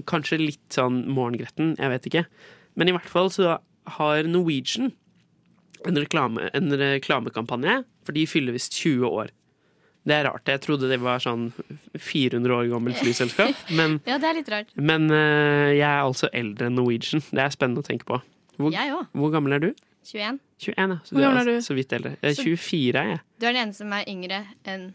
[0.07, 2.26] Kanskje litt sånn morgengretten, jeg vet ikke.
[2.78, 3.57] Men i hvert fall så
[3.97, 4.91] har Norwegian
[5.88, 7.80] en, reklame, en reklamekampanje,
[8.10, 9.30] for de fyller visst 20 år.
[10.10, 10.47] Det er rart.
[10.49, 11.49] Jeg trodde det var sånn
[11.99, 13.53] 400 år gammelt flyselskap.
[13.78, 14.72] Men, Ja, det er litt rart.
[14.80, 17.22] men uh, jeg er altså eldre enn Norwegian.
[17.30, 18.18] Det er spennende å tenke på.
[18.57, 19.05] Hvor, Jeg òg.
[19.14, 19.70] hvor gammel er du?
[20.07, 20.39] 21.
[20.64, 20.97] 21, ja.
[21.05, 21.68] Så Hvor du er gammel er du?
[21.68, 22.16] Så vidt eldre.
[22.24, 23.22] Jeg er 24 er jeg.
[23.38, 24.39] Du er den eneste som er yngre
[24.74, 24.88] enn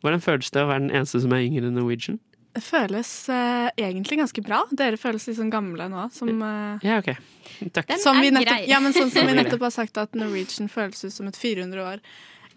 [0.00, 2.18] Hvordan føles det å være den eneste som er yngre enn Norwegian?
[2.56, 4.62] Det føles uh, egentlig ganske bra.
[4.74, 6.08] Dere føles litt sånn gamle nå.
[6.16, 7.12] Som, uh, Ja, OK.
[7.76, 7.92] Takk.
[8.02, 8.66] som vi er nettopp, grei.
[8.72, 11.84] ja, men sånn som vi nettopp har sagt, at Norwegian føles ut som et 400
[11.84, 12.02] år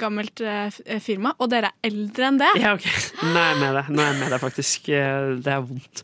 [0.03, 1.31] gammelt eh, eh, firma.
[1.41, 2.51] Og dere er eldre enn det.
[2.61, 2.85] Ja, ok.
[3.23, 4.89] Nå er jeg med deg, Nå er jeg med deg faktisk.
[4.91, 6.03] Eh, Det er vondt.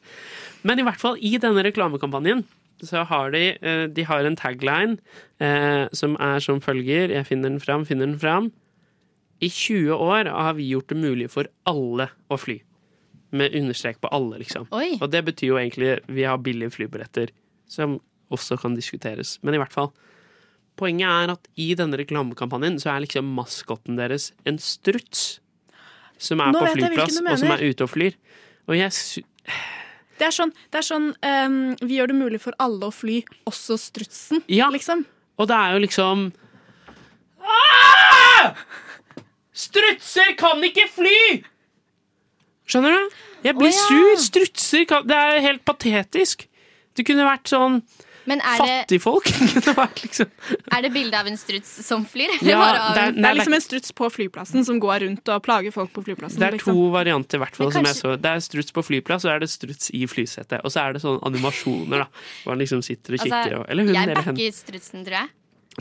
[0.68, 2.45] Men i hvert fall, i denne reklamekampanjen
[2.84, 3.41] så har de,
[3.91, 4.93] de har en tagline
[5.43, 8.50] eh, som er som følger Jeg finner den fram, finner den fram.
[9.43, 12.58] I 20 år har vi gjort det mulig for alle å fly.
[13.36, 14.68] Med understrek på alle, liksom.
[14.76, 14.93] Oi.
[15.00, 17.32] Og det betyr jo egentlig vi har billige flybilletter,
[17.70, 18.00] som
[18.34, 19.38] også kan diskuteres.
[19.43, 19.91] Men i hvert fall.
[20.80, 25.41] Poenget er at i denne reklamekampanjen så er liksom maskotten deres en struts.
[26.19, 28.15] Som er Nå på flyplass, og som er ute og flyr.
[28.69, 29.23] Og jeg sy
[30.19, 33.21] Det er sånn, det er sånn um, Vi gjør det mulig for alle å fly,
[33.49, 34.43] også strutsen.
[34.51, 34.67] Ja.
[34.73, 35.05] Liksom.
[35.39, 36.27] Og det er jo liksom
[37.39, 38.51] ah!
[39.55, 41.21] Strutser kan ikke fly!
[42.69, 43.17] Skjønner du?
[43.47, 43.88] Jeg blir oh, ja.
[43.88, 44.21] sur.
[44.27, 46.45] Strutser kan Det er helt patetisk.
[46.95, 47.80] Det kunne vært sånn
[48.30, 50.30] Men er Fattigfolk kunne vært liksom
[50.75, 52.30] er det bilde av en struts som flyr?
[52.45, 52.59] Ja,
[52.93, 55.91] det er- Det er liksom en struts på flyplassen som går rundt og plager folk
[55.95, 56.38] på flyplassen.
[56.39, 56.77] Det er liksom.
[56.77, 58.21] to varianter, i hvert fall, Men som jeg kanskje- så.
[58.21, 60.61] Det er struts på flyplass, og så er det struts i flysetet.
[60.63, 62.07] Og så er det sånne animasjoner, da.
[62.43, 63.36] Hvor han liksom sitter og kikker.
[63.39, 64.36] Altså, og, eller hun jeg eller hen.
[64.36, 65.30] backer strutsen, tror jeg.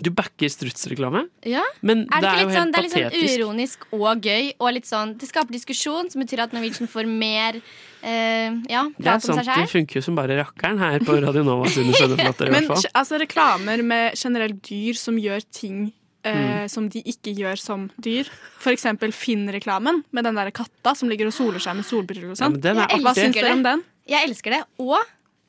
[0.03, 1.27] Du backer strutsreklame?
[1.45, 1.63] Ja.
[1.83, 4.53] Men Er det, det er jo sånn, helt det er litt sånn uronisk og gøy,
[4.61, 7.61] og litt sånn Det skaper diskusjon, som betyr at Norwegian får mer
[8.03, 10.99] eh, ja, Det er prat om sant, seg det funker jo som bare rakkeren her
[11.07, 12.91] på Radio Nova sine sendeflater, i Men hvert fall.
[12.95, 15.89] altså, reklamer med generelt dyr som gjør ting
[16.25, 16.69] eh, Mm.
[16.69, 18.27] som de ikke gjør som dyr.
[18.59, 22.37] For eksempel Finn-reklamen med den der katta som ligger og soler seg med solbriller og
[22.37, 22.59] Ja, sånn.
[22.61, 23.85] men er Hva syns dere om den?
[24.09, 24.63] Jeg elsker det.
[24.83, 24.99] Og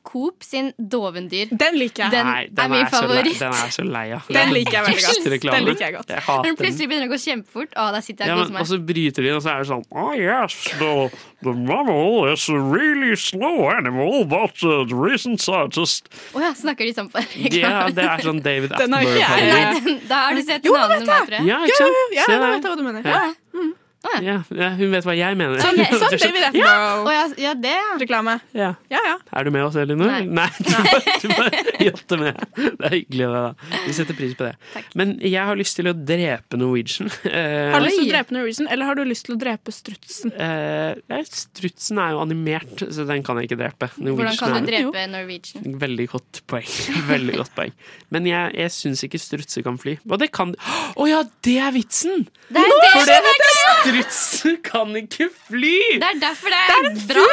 [0.10, 1.52] Coop sin dovendyr.
[1.54, 2.12] Den liker jeg.
[2.16, 3.28] Den Nei, er min er, favoritt.
[3.30, 4.30] lei, den er så lei av.
[4.34, 5.28] Den liker jeg veldig godt.
[5.54, 6.10] Den liker jeg godt.
[6.16, 6.56] Jeg den den.
[6.58, 8.64] plutselig begynner å gå kjempefort, å, der sitter jeg Ja, og men, meg.
[8.64, 10.94] og så bryter de, og så er det sånn Oh yes, the,
[11.46, 16.52] the mammal is a really slow animal, but uh, the reason's so just Å ja,
[16.58, 17.22] snakker de sånn på
[17.54, 19.30] Ja, det er sånn David Den har ikke jeg.
[19.30, 19.86] Attenborough-parodi.
[19.94, 21.48] Den, da har du sett Jo, en annen enn meg, tror jeg.
[21.54, 22.02] Ja, ikke sant?
[22.02, 23.14] Ja, ja, ja, ja, vet jeg hva du mener.
[23.14, 23.22] Ja.
[23.30, 23.70] Ja.
[24.00, 24.24] Mm.
[24.24, 25.60] Ja, ja, hun vet hva jeg mener.
[25.60, 27.10] Sånn, Sånn David Attenborough.
[27.12, 27.88] ja, ja, det, ja.
[28.00, 28.36] Reklame.
[28.56, 28.70] Ja.
[28.92, 29.16] Ja, ja.
[29.36, 30.14] Er du med oss, Elinor?
[30.24, 30.48] Nei.
[30.56, 32.40] du bare, du bare jatter med.
[32.56, 33.28] Det er hyggelig.
[33.28, 33.80] Det, da.
[33.90, 34.54] Vi setter pris på det.
[35.00, 37.12] Men jeg har lyst til å drepe Norwegian.
[37.30, 39.72] Eh, Har du lyst til å drepe Norwegian, eller har du lyst til å drepe
[39.76, 40.32] strutsen?
[40.34, 43.90] eh, strutsen er jo animert, så den kan jeg ikke drepe.
[44.00, 45.68] Hvordan kan du er- drepe Norwegian?
[45.84, 46.72] Veldig godt poeng.
[47.12, 47.76] Veldig godt poeng.
[48.16, 49.98] Men jeg, jeg syns ikke strutser kan fly.
[50.10, 50.56] Og det kan
[50.96, 52.26] Å ja, det er vitsen!
[52.50, 54.08] Det er det For som er greia!
[54.10, 55.76] strutser kan ikke fly!
[56.02, 57.28] Det er derfor det er, bra.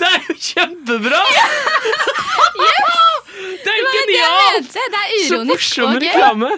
[0.00, 1.22] Det er jo kjempebra!
[3.36, 4.68] Det er jo Det var det jeg genialt!
[4.72, 6.50] Det, Det er Så morsom reklame.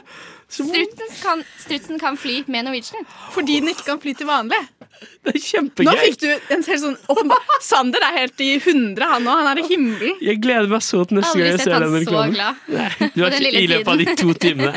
[0.48, 3.06] Strutsen kan, strutsen kan fly med Norwegian.
[3.34, 4.60] Fordi den ikke kan fly til vanlig.
[4.98, 5.88] Det er kjempegøy.
[5.88, 9.42] Nå fikk du en helt sånn åpenbar Sander er helt i hundre, han òg.
[9.42, 10.14] Han er i himmelen.
[10.24, 12.38] Jeg gleder meg så til neste gang jeg ser den reklamen.
[12.78, 14.72] Nei, du har ikke i løpet av de to timene.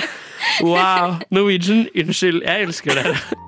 [0.65, 1.21] Wow.
[1.33, 2.43] Norwegian, unnskyld.
[2.45, 3.47] Jeg elsker dere.